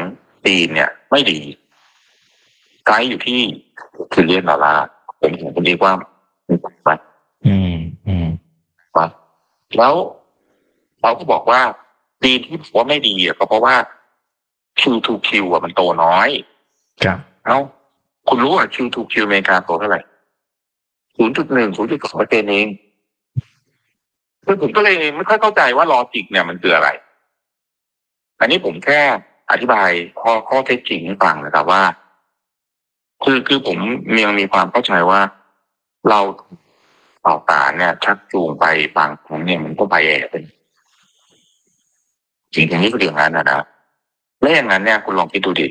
[0.45, 1.39] จีนเนี่ย ไม่ดี
[2.85, 3.39] ไกด์อยู่ที่
[4.11, 4.85] trillion ดอลลาร์
[5.21, 6.89] ผมผมคุณดีว่ามันไป
[7.45, 7.75] อืม
[8.07, 8.27] อืม
[8.97, 9.05] มา
[9.77, 9.93] แล้ว
[11.03, 11.61] เราก็บอกว่า
[12.23, 13.75] จีนที่บอกว่าไม่ดีอะก็เพราะว่า
[14.79, 16.29] Q2Q อะมันโตน้อย
[17.03, 17.59] ครับเอ้า
[18.27, 20.01] คุณรู้อะ Q2Q อเมริกาโตเท่าไหร่
[21.17, 21.23] 0.1
[21.75, 22.67] 0.2เปอร์เซ็นต์เอง
[24.45, 26.89] คือผมก็เลยไม่ค่อยเข้าใจว่า logic เนี่ยมันคืออะไร
[28.39, 29.01] อันนี้ผมแค่
[29.51, 29.89] อธิบาย
[30.21, 31.83] ข้อข้อเท็จจริงให้ฟังนะครับว่า
[33.23, 33.77] คือคือผม
[34.23, 35.21] ยังมีความเข้าใจว่า
[36.09, 36.19] เรา
[37.25, 38.65] ต่อตาเนี่ย ชักจูงไป
[38.97, 40.43] บางครั้งเนี่ยมันก็ไปแอบเป็น
[42.53, 43.61] จริงๆนี่คืออย่างนั้นนะนะ
[44.39, 45.67] ไม่อย่างนั้นเนี่ยคุณลองคิดดูดิ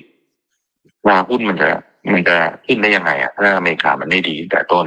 [1.09, 1.69] ราหุ้นมันจะ
[2.13, 4.87] มันจะขึ้นได้ยังไงอะถ้าอเมริกามันไม่ดีตั้งแต่ต้น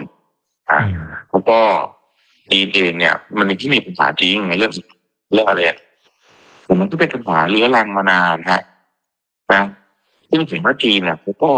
[0.71, 1.59] อะอืมแล้วก็
[2.51, 4.71] ดีเองเนี่ย มันมีที่มีปัญหาจริงในเรื่อง
[5.33, 5.77] เรื่องอะไรอะ
[6.65, 8.61] แต่มันก็เป็นปัญหาเรื้อรังมานานฮะ
[9.53, 9.63] นะ
[10.29, 11.51] ซึ่งถึงว่าจีนเนี่ยเขาก็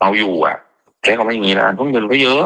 [0.00, 0.56] เอาอยู่อะ
[1.02, 2.44] ใช้คำว่าอย่างนี้แล้วต้องเงินก็เยอะ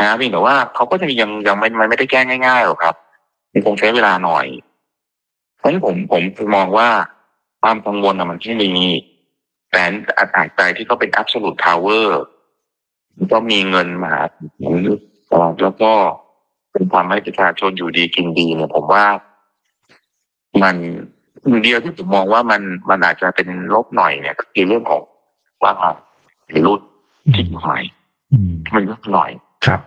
[0.00, 2.94] นะเพียงแต่ว่าเขาก็จะยังยังไม่มันไม่ได้แก้ง่ายๆหรอกครับ
[3.52, 4.46] มันคงใช้เวลาหน่อย
[5.58, 6.22] เพราะฉะนั้นผมผม
[6.56, 6.88] มองว่า
[7.62, 8.86] ความกังวลอะมันที่มี
[9.70, 9.82] แต่
[10.18, 12.08] อัตราใจที่เขาเป็น absolute power
[13.32, 14.22] ก็มีเงินมหา
[15.30, 15.92] ศาลแล้วก็
[16.72, 19.06] เป็นความให้ประชาชนอยู่ดีกินดีเนี่ยผมว่า
[20.62, 20.76] มัน
[21.46, 25.00] หนึ่งเดียวที่ผมมองว่ามันมันอาจจะเป็นลบหน่อยเนี่ยก็คือเรื่องของ
[25.62, 25.72] ว่า
[26.66, 26.80] รุ่น
[27.34, 27.78] ที่ใหม่
[28.32, 29.30] อืมมันลดหน่อย
[29.66, 29.80] ครับ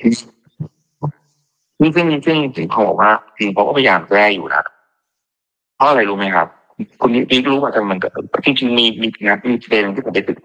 [0.00, 4.64] ซึ่งซึ่งซึ่งถึงเขาบอกว่าจริงเขาก็พยายามแก้อยู่นะ
[5.76, 6.48] เพราะอะไรรู้ไหมครับ
[7.00, 8.12] คุณนี่รู้ว่าทำไมมันเกิด
[8.46, 10.38] จริงๆมีมีงานมีเทรนด์ที่ผมไปตึก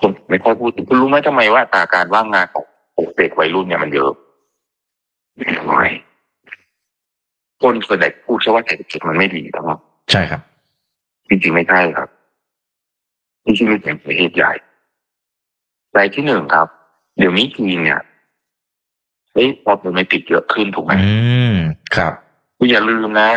[0.00, 2.64] คนไม่ค่อยพูดถึงคุณรู้ไหมทำไมว่าอัตราการว่างงานของ
[3.16, 4.12] เด็กวัยรุ่นเนี่ยมันเยอะ
[5.70, 5.88] น้อย
[7.62, 9.78] คนส่วนใหญ่พูดแค่ว่าเศรษฐกิจมันไม่ดีนะครับ
[10.10, 10.40] ใช่ครับ
[11.28, 12.08] จริงๆไม่ใช่ครับ
[13.44, 14.52] จริงๆมันเป็นเหตุใหญ่
[15.96, 16.68] รายที่หนึ่งครับ
[17.18, 18.00] เดี๋ยวนี้จีนเนี่ย
[19.32, 21.14] เฮ้ยพอเป็นไม่ติดเยอะขึ้นถูกไหมอื
[21.52, 21.54] ม
[21.96, 22.12] ครับ
[22.58, 23.28] คุณอย่าลืมนะ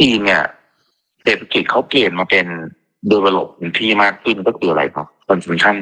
[0.00, 0.44] จีนเนี่ย
[1.22, 2.46] เศรษฐกิจเขาเปลี่ยนมาเป็น
[3.12, 5.76] develop พื้นที่มากขึ้นก็คืออะไรครับ consumption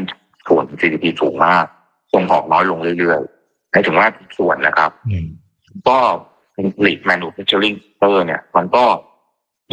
[0.49, 1.67] ส่วน GDP สูงมาก
[2.13, 5.27] ส่งออกน้อยลงเรื่อยๆหมายถึงว่าทุกส่วนนะครับอืม
[5.89, 5.99] ก็
[6.55, 8.85] เป็นผลิต manufacturing sector เนี่ย มันก็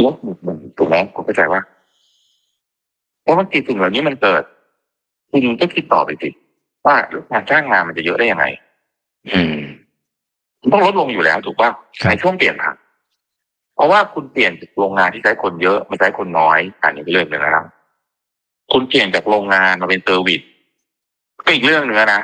[0.04, 0.16] ลด
[0.48, 1.62] ลงถูกไหมคุณเข้าใจว่า
[3.24, 4.44] เพราะว่าสิ่งเหล่านี้มันเกิด
[5.30, 6.30] คุณก็คิดต่อไปสิ
[6.86, 8.46] ว่าแล้วการจ้างงานมันจะเยอะได้ยังไง
[9.30, 9.58] อืม
[10.62, 11.70] มันต้องลดลงอยู่แล้วถูกป่ะ
[12.02, 12.76] ครับในช่วงเปลี่ยนผ่าน
[13.80, 17.66] เพราะว่าคุณเปลี่ยนจากโรงงานที่ใช้คนเยอะมาใช้คนน้อยอันนี้เป็นเรื่องหนึ่งนะครับ
[18.72, 20.42] คุณเปลี่ยนจากโรงงานมาเป็น service
[21.46, 22.22] ก็อีกเรื่องหนึ่งนะ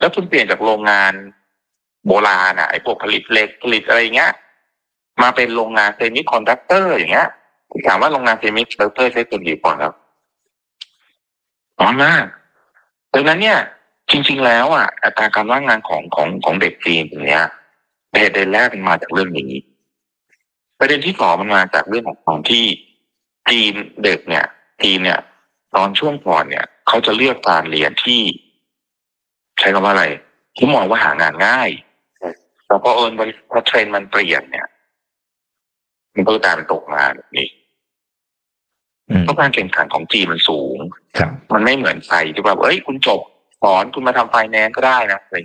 [0.00, 1.12] แล้วคุณเปลี่ยนจากโรงงาน
[2.06, 4.32] โบราณอะไอ้พวกผลิตเหล็กผลิตอะไรเงี้ย
[5.22, 7.28] มาเป็นโรงงาน semiconductor อย่างเงี้ย
[7.70, 9.94] คุณถามว่าโรงงาน semiconductor ใช้คนกี่คนครับ
[11.80, 12.24] น้อยมาก
[13.14, 13.58] ดังนั้นเนี่ย
[14.10, 17.44] จริง ๆ แล้วอะอัตราการว่างงานของของของเด็กจีนอย่างเนี้ย
[18.12, 19.52] ประเด็นแรกมันมาจากเรื่องนี้
[20.80, 22.64] ประเด็นที่สองมันมาจากเรื่องของความที่
[23.48, 23.74] จีน
[24.04, 24.46] เด็กเนี่ย
[24.82, 25.20] จีนเนี่ย
[25.74, 28.20] ตอนช่วงก่อนเนี่ยเขาจะเลือกการเรียนที่
[29.58, 30.04] ใช้คำว่าอะไร
[30.54, 31.70] เขามองว่าหางานง่าย
[32.66, 33.12] แต่พอเอิญ
[33.50, 34.66] พอเทรนด์มันเปลี่ยนเนี่ย
[36.14, 37.48] มันก็กลายเป็นตกงานแบบนี้
[39.10, 40.78] อืมเพราะการแข่งขันของจีนมันสูง
[41.18, 43.20] ครับมันไม่เหมือนไทยที่แบบเอ้ย คุณจบ
[43.62, 45.36] สอนคุณมาทำไฟแนนซ์ก็ได้นะอะไร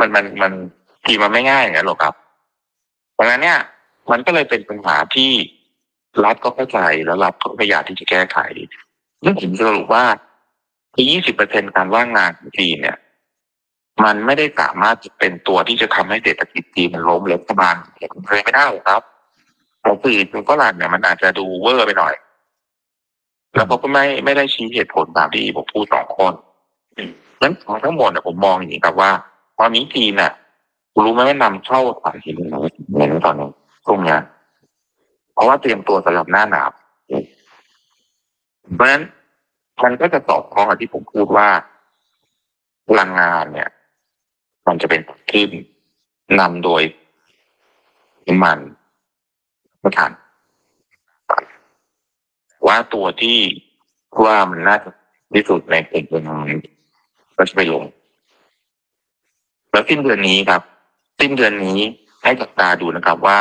[0.00, 0.52] มันมันมัน
[1.04, 2.14] ทีมันไม่ง่ายอย่างนั้นหรอกครับ
[3.14, 3.58] เพราะฉะนั้นเนี่ย
[4.10, 5.30] มันก็เลยเป็นปัญหาที่
[6.24, 8.38] รัฐก็เข้าใจแล้วรัฐก็พยายามที่จะแก้ไข
[9.24, 10.04] นั่นผมสรุปว่า
[10.94, 12.98] ที่ยี่สิบเปอร์เซ็นการว่างงานของจีนเนี่ย
[14.04, 17.74] มันไม่ได้สามารถจะเป็นตัวที่จะทำให้เศรษฐกิจจีนมันล้มรัฐบาล
[18.26, 19.02] เคยไม่ได้หรอกครับ
[19.82, 22.14] เราสื่อเป็นฝรั่งเนี่ยมันอาจจะดูเวอร์ไปหน่อย
[23.54, 26.32] แล้วเขาก็ไม่ไม่ได้ชี้เหตุผลตามที่ผมพูดสองคน
[27.42, 27.52] นั้น
[27.84, 29.10] ทั้งหมดเนี่ยผมมองอย่างนี้ครับว่า
[29.58, 30.32] ตอนนี้จีนน่ะ
[31.04, 33.48] รู้ไหมว่านำเข้าถ่านหินเหมือนตอนนี้
[33.86, 34.20] ตรงเนี้ย
[35.32, 36.70] เพราะว่าเตรียมตัวสำหรับหน้าหนาว
[38.74, 39.02] เพราะฉะนั้น
[39.84, 41.48] มันก็จะสอดคล้องกับที่ผมพูดว่า
[42.88, 43.70] พลังงานเนี่ย
[44.66, 45.50] มันจะเป็นขึ้น
[46.40, 46.82] นำโดย
[48.26, 48.58] น้ำมัน
[49.82, 50.10] ประทาน
[52.66, 53.38] ว่าตัวที่
[54.24, 54.90] ว่ามันน่าจะ
[55.34, 56.60] ที่สุดในกลุ่มเงิน
[57.36, 57.84] ก็จะไปลง
[59.70, 60.62] แล้วสิ้นเดือนนี้ครับ
[61.20, 61.78] สิ้นเดือนนี้
[62.22, 63.40] ให้จับตาดูนะครับว่า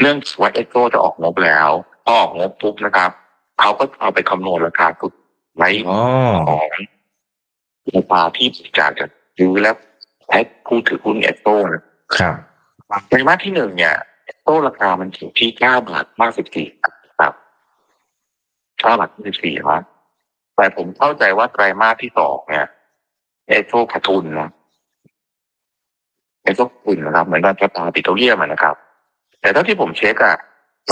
[0.00, 1.68] เรื่องว่าเอ็กโซจะออกงบแล้ว
[2.04, 3.10] พอออกงบปุ๊บนะครับ
[3.58, 5.12] เขาก็เอาไปคำนวณราคาสุด
[5.56, 5.98] ไว้อ๋อ
[6.48, 6.68] ของ
[7.94, 9.06] ราคาที่จากจะ
[9.38, 9.76] ซื้อแล้ว
[10.32, 11.82] ให้ผู้ถือหุ้นเอสโซนะ
[12.16, 12.34] ครับ
[13.08, 13.94] ไตรมาสที่หนึ่งเนี่ย
[14.24, 17.34] เอสโซราคามันถึงที่เก้าบาทห้าสิบสี่ครับ
[18.80, 19.82] เก้าบาทห้าสิบสี่ครับ
[20.56, 22.66] แต่ผมเข้าใจว่าไตรมาสที่สองเนี่ย
[23.48, 24.50] เอสโซขาดทุนนะ
[26.42, 28.76] เอสโซขาดทุนนะครับ เหมือนกับ Star Petroleum อะนะครับ
[29.48, 30.36] แต่เท่าที่ผมเช็คอะ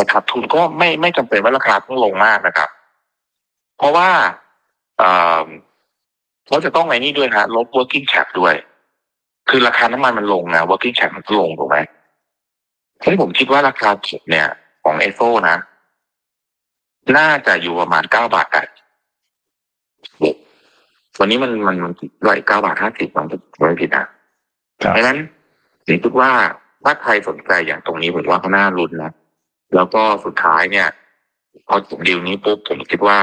[0.00, 2.68] ขาดทุนก็ไม่ไม่จำเป็นว่าราคาต้องลงมากนะครับ
[3.78, 4.08] เพราะว่า
[4.98, 5.10] เอ่
[5.44, 5.46] อ
[6.46, 8.54] เขาจะต้องไอ้นี่ด้วยฮะลบ working cap ด้วย
[9.48, 11.78] คือราคาน้ำมันมันลงนะ working cap มันก็ลงถูกไหม
[13.02, 14.48] ที่ผมคิดว่าราคาสุดเนี่ย
[14.84, 15.56] ของเอโซนะ
[17.16, 18.66] น่าจะอยู่ประมาณเก้าบาทอะ
[21.18, 21.92] วันนี้มันมันมัน
[22.28, 23.26] ร้อยเก้าบาทห้าสิบมัน
[23.58, 24.04] ไม่ผิดนะ
[24.82, 25.18] ครับเพราะฉะนั้น
[25.86, 26.32] ผมคิดว่า
[26.86, 29.12] ถ้าใครสนใจอย่างตรงนี้ผมว่าเขาน่ารุนนะ
[29.74, 30.88] แล้วก็สุดท้ายเนี่ย
[31.68, 33.18] พอจบดีลนี้ปุ๊บผมคิดว่า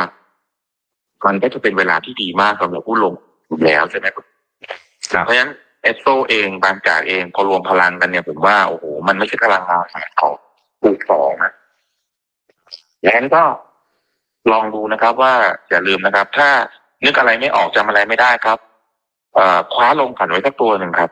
[1.25, 3.13] มันก็จะเป็นเวลาที่ดีมากสำหรับผู้ลง
[3.47, 4.25] ทุนแล้วใช่ไหมครับ
[5.13, 5.51] ครับเพราะฉะนั้น
[5.81, 9.85] เอสโซเองบางจากเองพอรวมพลังกันเนี่ยผมว่าโอ้โหมันไม่ใช่พลังงาน
[10.21, 10.33] ของ
[10.81, 11.53] ปูสองนะ
[13.01, 13.43] แล้วนั้นก็
[14.51, 15.33] ลองดูนะครับ ว่า
[15.69, 16.49] อย่าลืมนะครับ ถ้า
[17.05, 18.59] นึกอะไรไม่ออกจำอะไรไม่ได้ครับ
[19.33, 21.09] เอ่อคว้าลงกันไว้สักตัวหนึ่งครับ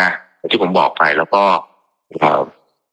[0.00, 0.10] นะ
[0.50, 1.42] ที่ผมบอกไปแล้วก็
[2.20, 2.40] เอ่อ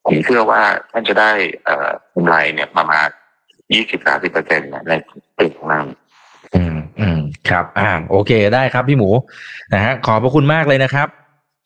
[0.05, 1.31] ผมเชื่อว่าท่านจะได้
[1.65, 3.07] เอ่อกำไรเนี่ยประมาณ
[3.73, 4.93] ยี่สิบสาสิบเปอร์เซ็นต์ใน
[5.37, 5.81] ปีข้างหน้า
[6.55, 7.19] อืมอืม
[7.49, 9.09] ครับ อ่า โอเคได้ครับพี่หมู
[9.73, 11.07] นะฮะขอบพระคุณมากเลยนะครับ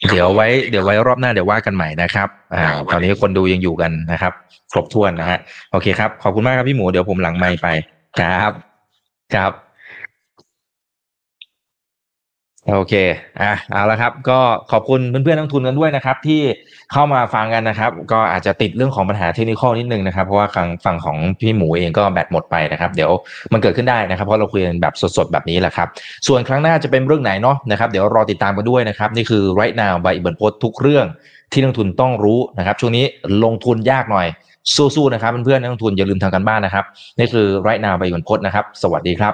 [0.10, 4.34] เดี๋ยวไว้เดี๋ยวไว้รอบหน้าเดี๋ยวว่ากันใหม่นะครับ อ่าครับตอนนี้คนดูยังอยู่กันนะครับ
[4.72, 5.40] ครบถ้วนนะฮะ
[5.72, 7.68] โอเคครับ ขอบคุณมากครับพี่หมูเดี๋ยวผมหลังไมค์ไป
[8.20, 8.52] ครับ
[9.36, 9.52] ครับ
[12.70, 12.94] โอเค
[13.42, 14.40] อะ เอาละครับ ก็
[14.72, 16.42] ขอบคุณเพื่อนๆนักทุนกันด้วยนะครับ ที่
[16.92, 23.12] เข้ามาฟังกันนะครับ ก็อาจจะติดเรื่องของปัญหาเทคนิคนิดนึงนะครับ เพราะว่าฝั่งฝั่งของพี่หมูเองก็แบตหมดไปนะครับ เดี๋ยว
[23.54, 25.88] มันเกิดขึ้นได้นะครับ เพราะเราคุยกันแบบสดๆแบบนี้แหละครับ
[26.28, 31.06] ส่วนครั้งหน้าจะเป็นเรื่องไหนเนาะนะครับ เดี๋ยวรอติดตามกันด้วยนะครับ นี่คือ right now by อิบันพศทุกเรื่อง
[31.52, 33.06] ที่นักทุนต้องรู้นะครับ ช่วงนี้
[33.44, 34.28] ลงทุนยากหน่อย
[34.76, 36.86] สู้ๆนะครับเพื่อนๆนักทุนอย่าลืมทำกันบ้านนะครับ
[37.18, 39.34] นี่คือ right now by อิบันพศนะครับ สวัสดีครับ